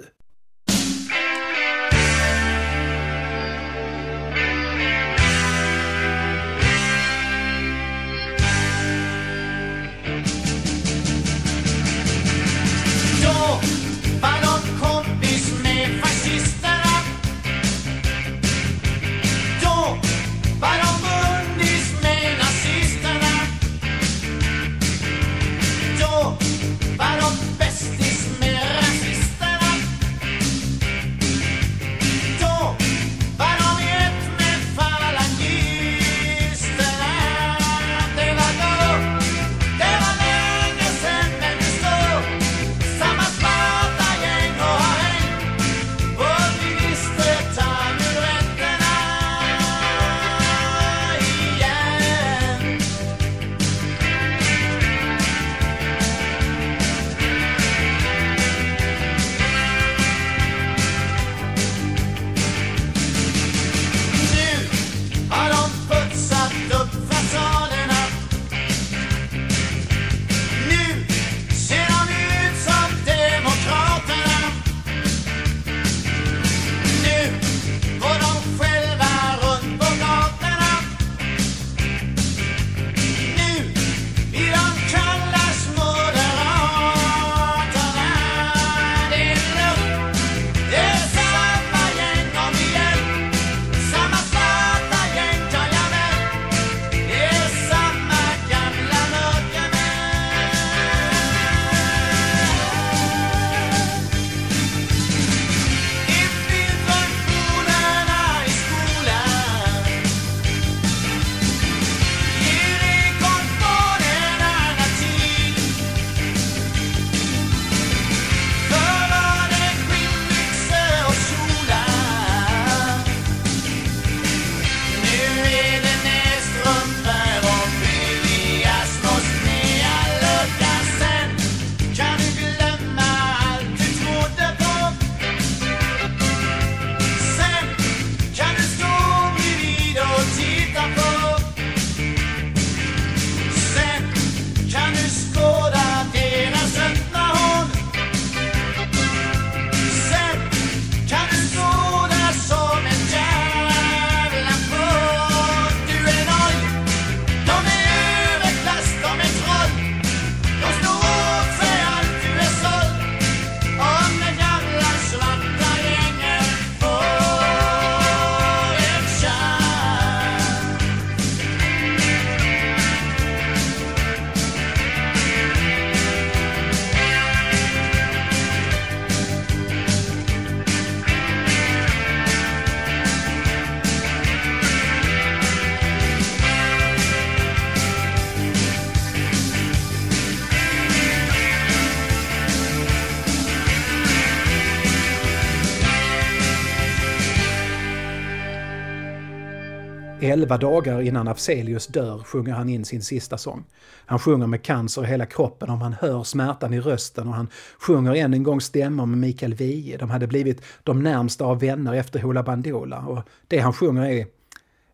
Elva 200.23 200.59
dagar 200.59 201.01
innan 201.01 201.29
Afzelius 201.29 201.87
dör 201.87 202.19
sjunger 202.19 202.53
han 202.53 202.69
in 202.69 202.85
sin 202.85 203.03
sista 203.03 203.39
sång. 203.39 203.65
Han 204.07 204.19
sjunger 204.19 204.47
med 204.47 204.63
cancer 204.63 205.05
i 205.05 205.07
hela 205.07 205.27
kroppen 205.27 205.71
och 205.71 205.79
man 205.79 205.93
hör 205.93 206.23
smärtan 206.23 206.75
i 206.75 206.81
rösten 206.81 207.29
och 207.29 207.35
han 207.35 207.49
sjunger 207.79 208.15
än 208.15 208.35
en 208.35 208.43
gång 208.43 208.61
stämmor 208.61 209.07
med 209.07 209.19
Mikael 209.19 209.55
Wiehe. 209.55 209.97
De 209.97 210.11
hade 210.11 210.27
blivit 210.27 210.63
de 210.83 211.03
närmsta 211.03 211.45
av 211.45 211.61
vänner 211.61 211.95
efter 211.95 212.21
Hoola 212.21 212.43
Bandoola 212.43 212.99
och 212.99 213.19
det 213.49 213.59
han 213.59 213.73
sjunger 213.73 214.11
är 214.11 214.27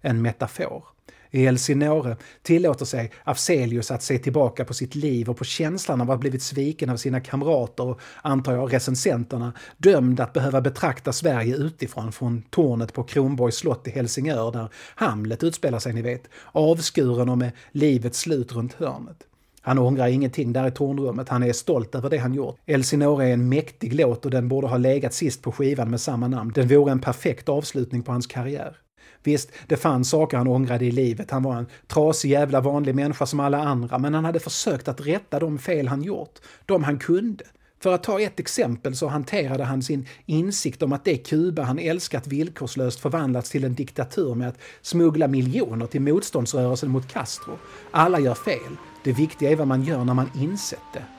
en 0.00 0.22
metafor. 0.22 0.84
I 1.30 1.46
Elsinore 1.46 2.16
tillåter 2.42 2.84
sig 2.84 3.12
Afzelius 3.24 3.90
att 3.90 4.02
se 4.02 4.18
tillbaka 4.18 4.64
på 4.64 4.74
sitt 4.74 4.94
liv 4.94 5.30
och 5.30 5.36
på 5.36 5.44
känslan 5.44 6.00
av 6.00 6.10
att 6.10 6.16
ha 6.16 6.20
blivit 6.20 6.42
sviken 6.42 6.90
av 6.90 6.96
sina 6.96 7.20
kamrater 7.20 7.84
och, 7.84 8.00
antar 8.22 8.52
jag, 8.52 8.72
recensenterna, 8.72 9.52
dömd 9.76 10.20
att 10.20 10.32
behöva 10.32 10.60
betrakta 10.60 11.12
Sverige 11.12 11.56
utifrån 11.56 12.12
från 12.12 12.42
tornet 12.50 12.92
på 12.92 13.02
Kronborgs 13.02 13.56
slott 13.56 13.88
i 13.88 13.90
Helsingör 13.90 14.52
där 14.52 14.68
Hamlet 14.94 15.42
utspelar 15.42 15.78
sig, 15.78 15.92
ni 15.92 16.02
vet, 16.02 16.22
avskuren 16.52 17.28
och 17.28 17.38
med 17.38 17.52
livets 17.72 18.18
slut 18.18 18.52
runt 18.52 18.72
hörnet. 18.72 19.24
Han 19.60 19.78
ångrar 19.78 20.08
ingenting 20.08 20.52
där 20.52 20.68
i 20.68 20.70
tornrummet, 20.70 21.28
han 21.28 21.42
är 21.42 21.52
stolt 21.52 21.94
över 21.94 22.10
det 22.10 22.18
han 22.18 22.34
gjort. 22.34 22.56
Elsinore 22.66 23.28
är 23.28 23.32
en 23.32 23.48
mäktig 23.48 23.94
låt 23.94 24.24
och 24.24 24.30
den 24.30 24.48
borde 24.48 24.66
ha 24.66 24.76
legat 24.76 25.14
sist 25.14 25.42
på 25.42 25.52
skivan 25.52 25.90
med 25.90 26.00
samma 26.00 26.28
namn. 26.28 26.52
Den 26.54 26.68
vore 26.68 26.92
en 26.92 27.00
perfekt 27.00 27.48
avslutning 27.48 28.02
på 28.02 28.12
hans 28.12 28.26
karriär. 28.26 28.76
Visst, 29.28 29.50
det 29.66 29.76
fanns 29.76 30.10
saker 30.10 30.36
han 30.36 30.48
ångrade 30.48 30.84
i 30.84 30.90
livet. 30.90 31.30
Han 31.30 31.42
var 31.42 31.56
en 31.56 31.66
trasig 31.86 32.30
jävla 32.30 32.60
vanlig 32.60 32.94
människa 32.94 33.26
som 33.26 33.40
alla 33.40 33.58
andra, 33.58 33.98
men 33.98 34.14
han 34.14 34.24
hade 34.24 34.40
försökt 34.40 34.88
att 34.88 35.06
rätta 35.06 35.38
de 35.38 35.58
fel 35.58 35.88
han 35.88 36.02
gjort. 36.02 36.38
De 36.66 36.84
han 36.84 36.98
kunde. 36.98 37.44
För 37.80 37.94
att 37.94 38.02
ta 38.02 38.20
ett 38.20 38.40
exempel 38.40 38.96
så 38.96 39.06
hanterade 39.06 39.64
han 39.64 39.82
sin 39.82 40.06
insikt 40.26 40.82
om 40.82 40.92
att 40.92 41.04
det 41.04 41.16
Kuba 41.16 41.62
han 41.62 41.78
älskat 41.78 42.26
villkorslöst 42.26 43.00
förvandlats 43.00 43.50
till 43.50 43.64
en 43.64 43.74
diktatur 43.74 44.34
med 44.34 44.48
att 44.48 44.58
smuggla 44.82 45.28
miljoner 45.28 45.86
till 45.86 46.00
motståndsrörelsen 46.00 46.90
mot 46.90 47.08
Castro. 47.08 47.58
Alla 47.90 48.20
gör 48.20 48.34
fel. 48.34 48.76
Det 49.04 49.12
viktiga 49.12 49.50
är 49.50 49.56
vad 49.56 49.66
man 49.66 49.82
gör 49.82 50.04
när 50.04 50.14
man 50.14 50.30
insett 50.34 50.92
det. 50.94 51.17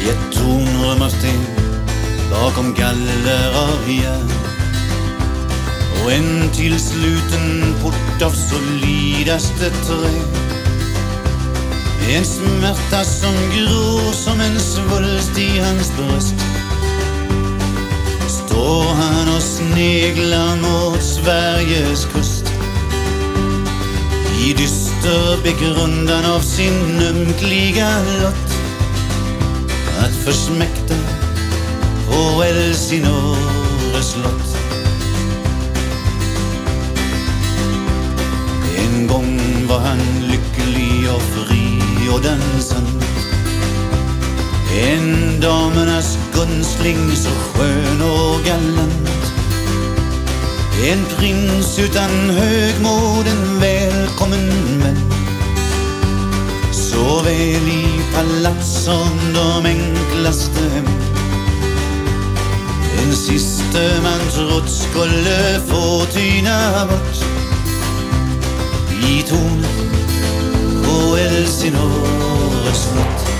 I 0.00 0.08
ett 0.08 0.32
tornrum 0.32 1.02
av 1.02 1.08
sten 1.08 1.44
bakom 2.30 2.74
galler 2.74 3.48
av 3.48 3.90
järn 3.90 4.30
och 6.04 6.12
en 6.12 6.50
tillsluten 6.52 7.74
port 7.82 8.22
av 8.22 8.30
solidaste 8.30 9.70
trä 9.70 10.10
En 12.16 12.24
smärta 12.24 13.04
som 13.04 13.34
gror 13.56 14.12
som 14.12 14.40
en 14.40 14.60
svulst 14.60 15.38
i 15.38 15.58
hans 15.58 15.92
bröst. 15.96 16.34
Står 18.28 18.84
han 18.84 19.36
och 19.36 19.42
sneglar 19.42 20.56
mot 20.56 21.02
Sveriges 21.02 22.04
kust. 22.04 22.44
I 24.44 24.52
dyster 24.52 25.42
begrundan 25.42 26.24
av 26.24 26.40
sin 26.40 27.02
ömkliga 27.02 27.88
lott 28.22 28.49
försmäkta 30.24 30.94
på 32.06 32.42
Elsinore 32.42 34.02
slott. 34.02 34.56
En 38.76 39.06
gång 39.06 39.40
var 39.68 39.78
han 39.78 39.98
lycklig 40.20 41.10
och 41.14 41.22
fri 41.22 41.80
och 42.12 42.22
dansant. 42.22 43.04
En 44.80 45.40
damernas 45.40 46.18
gunstling 46.34 47.10
så 47.16 47.30
skön 47.30 48.02
och 48.02 48.44
galant. 48.44 49.32
En 50.84 51.04
prins 51.16 51.78
utan 51.78 52.10
högmod, 52.10 53.26
en 53.26 53.60
välkommen 53.60 54.50
vän. 54.82 55.19
Såväl 57.00 57.68
i 57.68 58.00
palats 58.14 58.84
som 58.84 59.34
de 59.34 59.66
enklaste. 59.66 60.60
Hem 60.74 60.84
Den 62.96 63.16
siste 63.16 64.00
man 64.02 64.20
trott 64.34 64.70
skulle 64.70 65.60
få 65.66 66.04
tyna 66.04 66.86
bort. 66.86 67.24
I 69.08 69.22
tornet 69.22 69.70
på 70.84 71.16
Elsinore 71.16 72.72
slott 72.72 73.30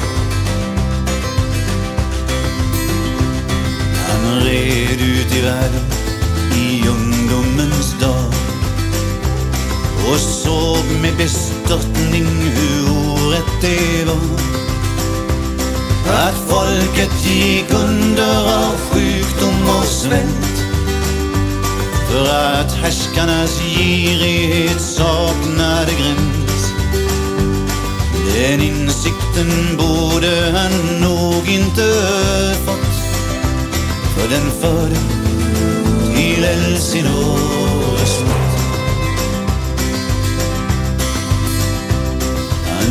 Han 4.09 4.41
red 4.45 5.01
ut 5.01 5.37
i 5.37 5.41
världen 5.41 5.87
i 6.57 6.89
ungdomens 6.89 7.95
dag 8.01 8.40
och 10.11 10.21
såg 10.21 10.85
med 11.03 11.17
bestörtning 11.17 12.27
hur 12.27 12.91
orätt 12.91 13.61
det 13.61 14.05
var 14.05 14.41
att 16.13 16.35
folket 16.49 17.27
gick 17.27 17.73
under 17.73 18.45
av 18.45 18.77
sjukdom 18.91 19.79
och 19.79 19.85
svält. 19.85 20.65
För 22.11 22.25
att 22.25 22.73
härskarnas 22.73 23.61
girighet 23.61 24.81
saknade 24.81 25.93
gräns. 25.93 26.73
Den 28.35 28.61
insikten 28.61 29.77
borde 29.77 30.53
han 30.57 31.01
nog 31.01 31.49
inte 31.49 31.95
fått. 32.67 32.95
För 34.15 34.29
den 34.29 34.51
förde 34.61 34.97
till 36.15 36.45
Elsinore 36.45 37.61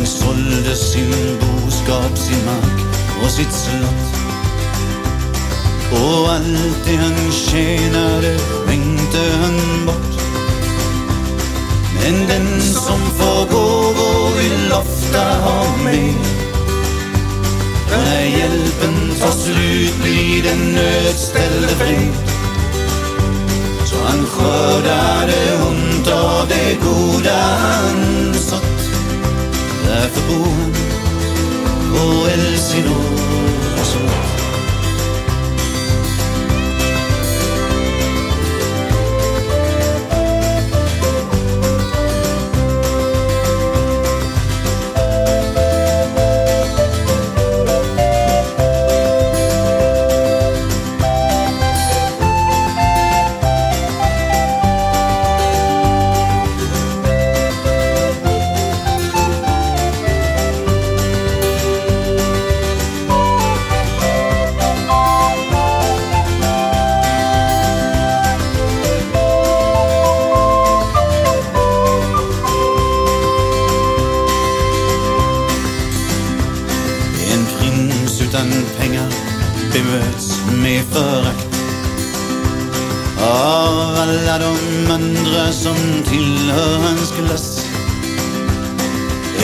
Han 0.00 0.06
sålde 0.06 0.76
sin 0.76 1.38
boskap, 1.40 2.18
sin 2.18 2.44
mark 2.44 2.96
och 3.22 3.30
sitt 3.30 3.52
slott. 3.52 4.20
Och 5.92 6.32
allt 6.32 6.84
det 6.86 6.96
han 6.96 7.32
tjänade 7.32 8.38
skänkte 8.66 9.18
han 9.40 9.86
bort. 9.86 10.22
Men 11.94 12.28
den 12.28 12.60
som 12.60 13.00
får 13.00 13.46
gåvor 13.50 14.36
vill 14.38 14.72
ofta 14.72 15.18
ha 15.18 15.76
mer. 15.84 16.14
För 17.88 17.96
när 17.96 18.22
hjälpen 18.22 19.20
tar 19.20 19.30
slut 19.30 20.02
blir 20.02 20.42
den 20.42 20.72
nödställde 20.72 21.68
fred 21.68 22.12
Så 23.84 23.96
han 24.04 24.26
skördade 24.26 25.62
ont 25.68 26.08
av 26.08 26.48
det 26.48 26.76
goda 26.84 27.40
han 27.58 28.34
sått. 28.34 28.79
Därför 29.90 30.22
bor 30.28 30.44
han 30.44 30.74
på 31.92 32.28
Elsinore 32.28 34.29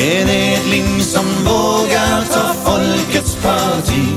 En 0.07 0.29
edling 0.29 1.01
som 1.01 1.25
vågar 1.45 2.25
ta 2.33 2.55
folkets 2.65 3.35
parti. 3.43 4.09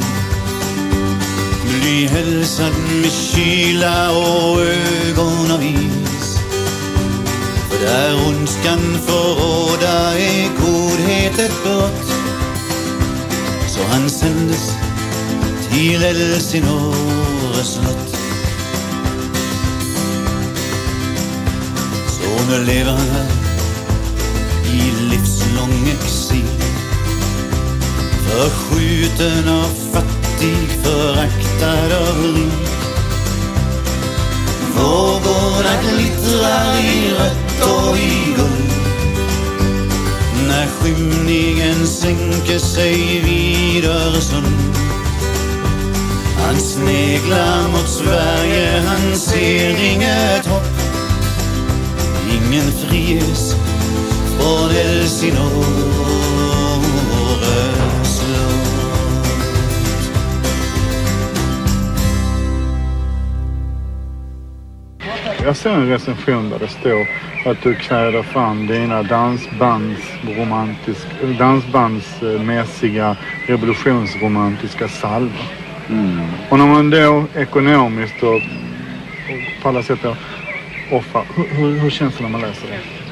Bli 1.81 2.07
hälsad 2.07 2.73
med 3.01 3.11
kyla 3.11 4.11
och 4.11 4.61
ögon 4.61 5.51
av 5.51 5.63
is. 5.63 6.39
För 7.69 7.85
där 7.85 8.27
ondskan 8.27 8.99
får 9.07 9.35
råda 9.35 10.19
är 10.19 10.49
godhet 10.61 11.39
ett 11.39 11.63
brott. 11.63 12.11
Så 13.67 13.79
han 13.91 14.09
sändes 14.09 14.73
till 15.71 16.03
Elsinore 16.03 17.63
slott. 17.63 18.15
Så 22.07 22.51
nu 22.51 22.65
lever 22.65 22.91
han 22.91 23.09
här 23.09 23.48
i 24.69 24.91
livslång 25.09 25.89
exil. 25.89 26.45
Förskjuten 28.27 29.49
av 29.49 29.69
fattig, 29.93 30.69
föraktad 30.83 31.97
av 31.97 32.23
rik. 32.23 32.69
Vågorna 34.75 35.73
glittrar 35.81 36.79
i 36.79 37.13
rött 37.13 37.61
och 37.61 37.97
i 37.97 38.33
guld. 38.35 38.71
När 40.47 40.67
skymningen 40.67 41.87
sänker 41.87 42.59
sig 42.59 43.21
vid 43.25 43.85
Öresund. 43.85 44.75
Han 46.45 46.55
sneglar 46.59 47.67
mot 47.71 47.89
Sverige, 47.89 48.83
han 48.87 49.15
ser 49.15 49.83
inget 49.83 50.45
hopp. 50.45 50.63
Ingen 52.31 52.71
friges 52.71 53.55
från 54.49 54.71
Elsinore 54.71 55.63
slott. 58.03 58.59
Jag 65.43 65.57
ser 65.57 65.69
en 65.69 65.89
recension 65.89 66.49
där 66.49 66.59
det 66.59 66.67
står 66.67 67.07
att 67.45 67.61
du 67.63 67.75
kläder 67.75 68.23
fram 68.23 68.67
dina 68.67 69.03
dansbands 69.03 70.01
romantisk, 70.23 71.07
dansbandsmässiga 71.39 73.17
revolutionsromantiska 73.47 74.87
salver. 74.87 75.47
Och 76.49 76.59
när 76.59 76.67
man 76.67 76.89
då 76.89 77.25
ekonomiskt 77.35 78.23
och, 78.23 78.35
och 78.35 78.41
på 79.61 79.69
alla 79.69 79.83
sätt 79.83 79.99
offrar, 80.91 81.25
hur, 81.35 81.47
hur, 81.47 81.79
hur 81.79 81.89
känns 81.89 82.17
det 82.17 82.23
när 82.23 82.29
man 82.29 82.41
läser 82.41 82.67
det? 82.67 83.08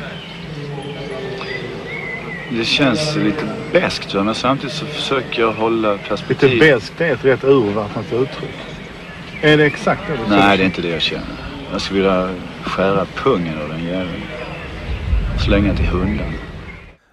Det 2.52 2.66
känns 2.66 3.16
lite 3.16 3.46
beskt 3.72 4.14
men 4.14 4.36
samtidigt 4.36 4.76
så 4.76 4.86
försöker 4.86 5.42
jag 5.42 5.54
hålla 5.54 5.98
perspektiv. 5.98 6.50
Lite 6.50 6.66
beskt, 6.66 7.02
är 7.02 7.14
ett 7.14 7.26
rätt 7.26 7.44
urvattnat 7.44 8.06
uttryck. 8.14 8.56
Är 9.42 9.58
det 9.58 9.66
exakt 9.66 10.02
det 10.08 10.14
du? 10.14 10.30
Nej, 10.30 10.58
det 10.58 10.64
är 10.64 10.66
inte 10.66 10.82
det 10.82 10.90
jag 10.90 11.02
känner. 11.02 11.38
Jag 11.72 11.82
skulle 11.82 12.00
vilja 12.00 12.30
skära 12.64 13.06
pungen 13.06 13.62
av 13.62 13.70
den 13.70 13.84
jäveln. 13.84 14.24
Slänga 15.46 15.76
till 15.76 15.86
hundarna. 15.86 16.34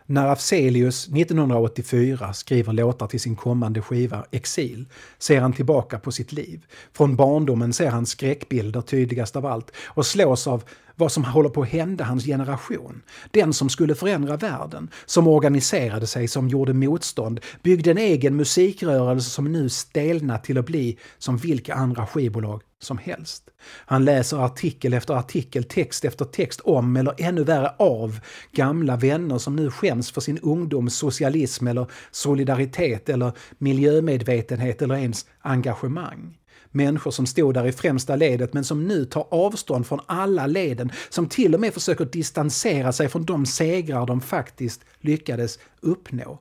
När 0.07 0.29
Afzelius 0.29 1.09
1984 1.09 2.33
skriver 2.33 2.73
låtar 2.73 3.07
till 3.07 3.21
sin 3.21 3.37
kommande 3.37 3.83
skiva 3.83 4.25
Exil 4.31 4.87
ser 5.19 5.41
han 5.41 5.53
tillbaka 5.53 5.99
på 5.99 6.13
sitt 6.13 6.33
liv. 6.33 6.67
Från 6.93 7.17
barndomen 7.17 7.73
ser 7.73 7.91
han 7.91 8.07
skräckbilder 8.07 8.81
tydligast 8.81 9.37
av 9.37 9.47
allt 9.47 9.73
och 9.87 10.07
slås 10.07 10.47
av 10.47 10.65
vad 10.97 11.13
som 11.13 11.25
håller 11.25 11.49
på 11.49 11.63
att 11.63 11.69
hända 11.69 12.05
hans 12.05 12.25
generation. 12.25 13.03
Den 13.31 13.53
som 13.53 13.69
skulle 13.69 13.95
förändra 13.95 14.37
världen, 14.37 14.91
som 15.07 15.29
organiserade 15.29 16.07
sig, 16.07 16.29
som 16.29 16.49
gjorde 16.49 16.73
motstånd, 16.73 17.41
byggde 17.63 17.91
en 17.91 17.99
egen 17.99 18.37
musikrörelse 18.37 19.31
som 19.31 19.53
nu 19.53 19.69
stelnat 19.69 20.45
till 20.45 20.59
att 20.59 20.67
bli 20.67 20.99
som 21.19 21.37
vilka 21.37 21.75
andra 21.75 22.07
skivbolag 22.07 22.63
som 22.79 22.99
helst. 22.99 23.45
Han 23.87 24.05
läser 24.05 24.37
artikel 24.45 24.95
efter 24.95 25.15
artikel, 25.15 25.65
text 25.65 26.05
efter 26.05 26.25
text 26.25 26.61
om, 26.61 26.97
eller 26.97 27.15
ännu 27.19 27.45
värre 27.45 27.75
av, 27.79 28.21
gamla 28.53 28.97
vänner 28.97 29.39
som 29.39 29.57
nu 29.57 29.71
skäms 29.71 30.11
för 30.11 30.21
sin 30.21 30.39
ungdoms 30.39 30.97
socialism 30.97 31.67
eller 31.67 31.87
solidaritet 32.11 33.09
eller 33.09 33.33
miljömedvetenhet 33.59 34.83
eller 34.83 34.95
ens 34.95 35.27
engagemang. 35.41 36.39
Människor 36.75 37.11
som 37.11 37.27
stod 37.27 37.55
där 37.55 37.67
i 37.67 37.73
främsta 37.73 38.17
ledet 38.17 38.53
men 38.53 38.65
som 38.65 38.87
nu 38.87 39.05
tar 39.05 39.27
avstånd 39.31 39.87
från 39.87 40.01
alla 40.07 40.47
leden, 40.47 40.93
som 41.09 41.29
till 41.29 41.55
och 41.55 41.61
med 41.61 41.75
försöker 41.75 42.05
distansera 42.05 42.93
sig 42.93 43.09
från 43.09 43.25
de 43.25 43.47
segrar 43.47 44.07
de 44.07 44.21
faktiskt 44.21 44.81
lyckades 45.01 45.59
uppnå. 45.81 46.41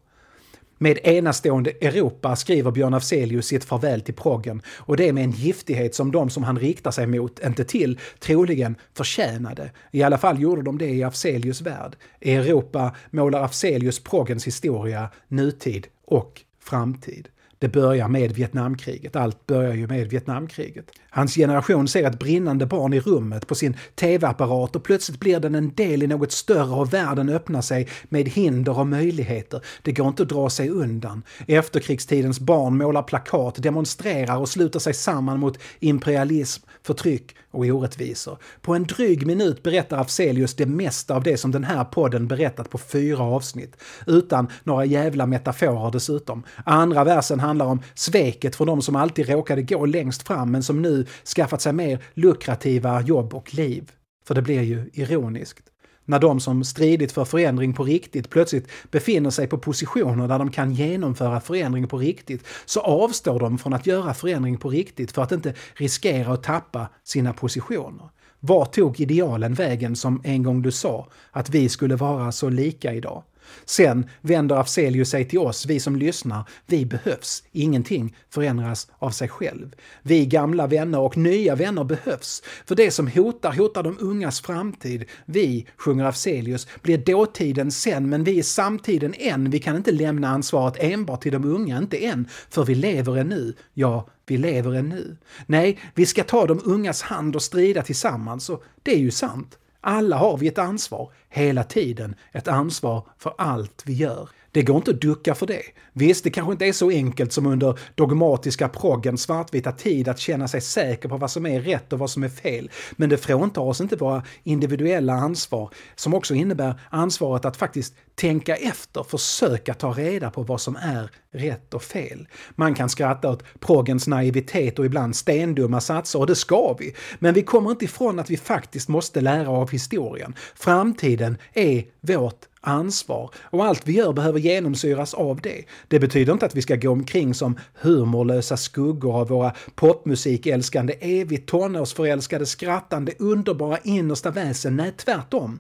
Med 0.78 1.00
enastående 1.04 1.72
Europa 1.72 2.36
skriver 2.36 2.72
Björn 2.72 2.94
Afzelius 2.94 3.46
sitt 3.46 3.64
farväl 3.64 4.02
till 4.02 4.14
proggen 4.14 4.62
och 4.68 4.98
det 4.98 5.14
med 5.14 5.24
en 5.24 5.32
giftighet 5.32 5.96
som 5.96 6.12
de 6.12 6.30
som 6.30 6.44
han 6.44 6.60
riktar 6.60 6.92
sig 6.92 7.08
mot, 7.08 7.40
inte 7.40 7.64
till, 7.64 8.00
troligen 8.20 8.76
förtjänade. 8.94 9.72
I 9.92 10.04
alla 10.04 10.18
fall 10.18 10.42
gjorde 10.42 10.62
de 10.62 10.78
det 10.78 10.90
i 10.90 11.04
Afzelius 11.04 11.62
värld. 11.62 11.96
I 12.20 12.34
Europa 12.34 12.96
målar 13.10 13.44
Afzelius 13.44 14.00
proggens 14.04 14.48
historia, 14.48 15.10
nutid 15.28 15.88
och 16.06 16.42
framtid. 16.60 17.28
Det 17.64 17.70
börjar 17.70 18.08
med 18.08 18.32
Vietnamkriget. 18.32 19.16
Allt 19.16 19.48
börjar 19.48 19.74
ju 19.74 19.88
med 19.88 20.08
Vietnamkriget. 20.10 20.86
Hans 21.10 21.36
generation 21.36 21.88
ser 21.88 22.08
ett 22.08 22.20
brinnande 22.20 22.66
barn 22.66 22.94
i 22.94 23.00
rummet 23.00 23.48
på 23.48 23.56
sin 23.56 23.78
tv-apparat 23.96 24.76
och 24.76 24.84
plötsligt 24.84 25.20
blir 25.20 25.40
den 25.40 25.56
en 25.56 25.74
del 25.74 26.04
i 26.04 26.08
något 26.08 26.32
större 26.32 26.76
och 26.76 26.94
världen 26.94 27.30
öppnar 27.30 27.62
sig 27.62 27.90
med 28.10 28.30
hinder 28.30 28.80
och 28.80 28.88
möjligheter. 28.88 29.62
Det 29.82 29.92
går 29.92 30.08
inte 30.08 30.24
att 30.24 30.30
dra 30.30 30.50
sig 30.50 30.70
undan. 30.70 31.24
Efterkrigstidens 31.48 32.40
barn 32.40 32.78
målar 32.78 33.04
plakat, 33.04 33.64
demonstrerar 33.64 34.38
och 34.38 34.50
sluter 34.50 34.80
sig 34.80 34.94
samman 34.94 35.40
mot 35.40 35.58
imperialism, 35.80 36.64
förtryck 36.84 37.36
och 37.52 37.66
orättvisor. 37.66 38.38
På 38.62 38.74
en 38.76 38.84
dryg 38.84 39.28
minut 39.28 39.64
berättar 39.64 39.98
Afzelius 39.98 40.56
det 40.56 40.66
mesta 40.66 41.16
av 41.16 41.24
det 41.24 41.38
som 41.38 41.52
den 41.52 41.64
här 41.64 41.84
podden 41.84 42.28
berättat 42.28 42.70
på 42.70 42.78
fyra 42.78 43.24
avsnitt. 43.24 43.78
Utan 44.08 44.48
några 44.64 44.86
jävla 44.86 45.26
metaforer 45.26 45.92
dessutom. 45.92 46.44
Andra 46.66 47.04
versen 47.04 47.40
handlar 47.40 47.53
handlar 47.54 47.66
om 47.66 47.82
sveket 47.94 48.56
från 48.56 48.68
de 48.68 48.82
som 48.82 48.96
alltid 48.96 49.30
råkade 49.30 49.62
gå 49.62 49.86
längst 49.86 50.28
fram 50.28 50.52
men 50.52 50.64
som 50.64 50.82
nu 50.82 51.06
skaffat 51.36 51.62
sig 51.62 51.74
mer 51.74 52.00
lukrativa 52.14 53.02
jobb 53.02 53.34
och 53.34 53.54
liv. 53.54 53.92
För 54.28 54.36
det 54.36 54.42
blir 54.42 54.62
ju 54.62 54.90
ironiskt. 54.94 55.70
När 56.06 56.20
de 56.20 56.40
som 56.40 56.64
stridit 56.64 57.12
för 57.12 57.26
förändring 57.26 57.74
på 57.74 57.84
riktigt 57.84 58.30
plötsligt 58.30 58.68
befinner 58.92 59.30
sig 59.30 59.48
på 59.48 59.58
positioner 59.58 60.28
där 60.28 60.40
de 60.40 60.52
kan 60.52 60.74
genomföra 60.74 61.40
förändring 61.40 61.88
på 61.88 61.98
riktigt 61.98 62.46
så 62.66 62.80
avstår 62.80 63.40
de 63.40 63.58
från 63.58 63.74
att 63.74 63.88
göra 63.88 64.14
förändring 64.14 64.58
på 64.58 64.70
riktigt 64.70 65.12
för 65.12 65.22
att 65.22 65.32
inte 65.32 65.54
riskera 65.76 66.34
att 66.34 66.44
tappa 66.44 66.90
sina 67.04 67.34
positioner. 67.34 68.10
Var 68.40 68.66
tog 68.66 69.00
idealen 69.00 69.54
vägen 69.54 69.96
som 69.96 70.22
en 70.24 70.44
gång 70.44 70.62
du 70.62 70.72
sa 70.72 71.08
att 71.32 71.50
vi 71.50 71.70
skulle 71.70 71.96
vara 71.96 72.32
så 72.32 72.50
lika 72.50 72.94
idag? 72.94 73.24
Sen 73.66 74.10
vänder 74.22 74.56
Afzelius 74.56 75.10
sig 75.10 75.26
till 75.26 75.40
oss, 75.40 75.66
vi 75.66 75.80
som 75.80 75.96
lyssnar. 75.96 76.50
Vi 76.66 76.86
behövs. 76.86 77.44
Ingenting 77.52 78.16
förändras 78.30 78.88
av 79.00 79.10
sig 79.10 79.30
själv. 79.30 79.76
Vi 80.02 80.26
gamla 80.26 80.68
vänner 80.68 81.00
och 81.00 81.18
nya 81.18 81.56
vänner 81.56 81.84
behövs. 81.84 82.44
För 82.66 82.76
det 82.76 82.92
som 82.92 83.08
hotar, 83.08 83.52
hotar 83.52 83.84
de 83.84 83.98
ungas 84.00 84.42
framtid. 84.42 85.06
Vi, 85.26 85.68
sjunger 85.78 86.06
Afzelius, 86.06 86.68
blir 86.82 86.98
dåtiden 86.98 87.72
sen, 87.72 88.10
men 88.10 88.24
vi 88.24 88.40
är 88.40 88.44
samtiden 88.44 89.14
än. 89.18 89.50
Vi 89.50 89.60
kan 89.60 89.76
inte 89.76 89.92
lämna 89.92 90.28
ansvaret 90.30 90.76
enbart 90.80 91.22
till 91.22 91.32
de 91.32 91.46
unga, 91.46 91.78
inte 91.78 91.98
än, 91.98 92.28
för 92.50 92.66
vi 92.66 92.76
lever 92.76 93.18
ännu. 93.18 93.54
Ja, 93.74 94.08
vi 94.26 94.38
lever 94.38 94.74
ännu. 94.74 95.18
Nej, 95.46 95.80
vi 95.96 96.06
ska 96.06 96.24
ta 96.24 96.46
de 96.46 96.62
ungas 96.66 97.02
hand 97.02 97.36
och 97.36 97.42
strida 97.42 97.82
tillsammans, 97.82 98.50
och 98.50 98.64
det 98.84 98.92
är 98.92 99.00
ju 99.00 99.12
sant. 99.12 99.58
Alla 99.86 100.18
har 100.18 100.38
vi 100.38 100.48
ett 100.48 100.58
ansvar, 100.58 101.12
hela 101.30 101.64
tiden, 101.64 102.16
ett 102.32 102.48
ansvar 102.48 103.08
för 103.18 103.34
allt 103.38 103.84
vi 103.86 103.94
gör. 103.94 104.30
Det 104.52 104.62
går 104.62 104.78
inte 104.78 104.92
att 104.92 105.02
ducka 105.02 105.36
för 105.36 105.46
det. 105.46 105.62
Visst, 105.94 106.24
det 106.24 106.30
kanske 106.30 106.52
inte 106.52 106.66
är 106.66 106.72
så 106.72 106.90
enkelt 106.90 107.34
som 107.34 107.46
under 107.46 107.80
dogmatiska 107.96 108.70
proggens 108.70 109.22
svartvita 109.22 109.72
tid 109.72 110.08
att 110.08 110.20
känna 110.20 110.48
sig 110.48 110.62
säker 110.62 111.10
på 111.10 111.18
vad 111.18 111.32
som 111.32 111.46
är 111.46 111.62
rätt 111.62 111.94
och 111.94 112.00
vad 112.00 112.10
som 112.10 112.24
är 112.24 112.30
fel. 112.30 112.70
Men 112.92 113.10
det 113.10 113.18
fråntar 113.18 113.62
oss 113.62 113.82
inte 113.82 113.96
våra 113.96 114.24
individuella 114.44 115.14
ansvar, 115.14 115.70
som 115.96 116.14
också 116.14 116.34
innebär 116.34 116.80
ansvaret 116.90 117.46
att 117.46 117.58
faktiskt 117.58 117.96
tänka 118.16 118.56
efter, 118.56 119.04
försöka 119.04 119.74
ta 119.74 119.92
reda 119.92 120.32
på 120.32 120.44
vad 120.44 120.62
som 120.62 120.76
är 120.76 121.10
rätt 121.32 121.74
och 121.74 121.84
fel. 121.84 122.28
Man 122.56 122.76
kan 122.76 122.90
skratta 122.90 123.30
åt 123.30 123.44
proggens 123.60 124.08
naivitet 124.08 124.80
och 124.80 124.86
ibland 124.86 125.16
stendumma 125.16 125.82
satser, 125.82 126.20
och 126.20 126.28
det 126.28 126.36
ska 126.36 126.76
vi. 126.80 126.96
Men 127.20 127.34
vi 127.34 127.42
kommer 127.44 127.72
inte 127.72 127.86
ifrån 127.86 128.20
att 128.20 128.30
vi 128.30 128.38
faktiskt 128.38 128.90
måste 128.90 129.22
lära 129.22 129.50
av 129.50 129.72
historien. 129.72 130.36
Framtiden 130.56 131.38
är 131.54 131.84
vårt 132.02 132.46
ansvar 132.62 133.30
och 133.42 133.66
allt 133.66 133.88
vi 133.88 133.94
gör 133.94 134.14
behöver 134.14 134.40
genomsyras 134.40 135.14
av 135.14 135.42
det. 135.42 135.66
Det 135.88 136.00
betyder 136.00 136.34
inte 136.34 136.46
att 136.46 136.56
vi 136.56 136.62
ska 136.62 136.76
gå 136.76 136.90
omkring 136.90 137.34
som 137.34 137.60
humorlösa 137.74 138.58
skuggor 138.58 139.16
av 139.16 139.28
våra 139.28 139.54
popmusikälskande, 139.76 140.94
evigt 141.02 141.50
tonårsförälskade, 141.50 142.46
skrattande, 142.46 143.14
underbara 143.20 143.78
innersta 143.84 144.32
väsen. 144.32 144.76
Nej, 144.76 144.92
tvärtom. 144.98 145.60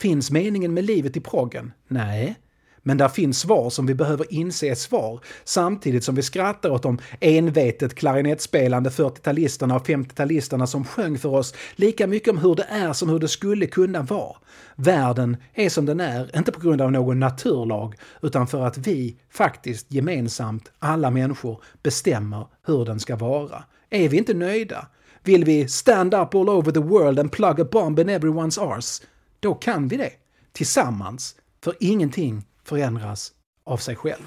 Finns 0.00 0.30
meningen 0.30 0.74
med 0.74 0.84
livet 0.84 1.16
i 1.16 1.20
proggen? 1.20 1.72
Nej. 1.88 2.36
Men 2.82 2.96
där 2.96 3.08
finns 3.08 3.40
svar 3.40 3.70
som 3.70 3.86
vi 3.86 3.94
behöver 3.94 4.32
inse 4.32 4.66
är 4.66 4.74
svar, 4.74 5.20
samtidigt 5.44 6.04
som 6.04 6.14
vi 6.14 6.22
skrattar 6.22 6.70
åt 6.70 6.82
de 6.82 6.98
envetet 7.20 7.94
klarinettspelande 7.94 8.90
40-talisterna 8.90 9.76
och 9.76 9.86
50-talisterna 9.86 10.66
som 10.66 10.84
sjöng 10.84 11.18
för 11.18 11.28
oss 11.28 11.54
lika 11.76 12.06
mycket 12.06 12.28
om 12.28 12.38
hur 12.38 12.54
det 12.54 12.66
är 12.68 12.92
som 12.92 13.08
hur 13.08 13.18
det 13.18 13.28
skulle 13.28 13.66
kunna 13.66 14.02
vara. 14.02 14.36
Världen 14.76 15.36
är 15.54 15.68
som 15.68 15.86
den 15.86 16.00
är, 16.00 16.36
inte 16.36 16.52
på 16.52 16.60
grund 16.60 16.80
av 16.80 16.92
någon 16.92 17.20
naturlag, 17.20 17.94
utan 18.22 18.46
för 18.46 18.66
att 18.66 18.78
vi 18.78 19.16
faktiskt 19.30 19.92
gemensamt, 19.92 20.70
alla 20.78 21.10
människor, 21.10 21.62
bestämmer 21.82 22.46
hur 22.66 22.84
den 22.84 23.00
ska 23.00 23.16
vara. 23.16 23.64
Är 23.90 24.08
vi 24.08 24.16
inte 24.16 24.34
nöjda? 24.34 24.86
Vill 25.24 25.44
vi 25.44 25.68
stand 25.68 26.14
up 26.14 26.34
all 26.34 26.48
over 26.48 26.72
the 26.72 26.80
world 26.80 27.18
and 27.18 27.32
plug 27.32 27.60
a 27.60 27.68
bomb 27.72 27.98
in 27.98 28.08
everyone's 28.08 28.76
arse? 28.76 29.04
Då 29.40 29.54
kan 29.54 29.88
vi 29.88 29.96
det. 29.96 30.12
Tillsammans. 30.52 31.36
För 31.60 31.74
ingenting 31.80 32.44
förändras 32.64 33.32
av 33.64 33.76
sig 33.76 33.96
själv. 33.96 34.26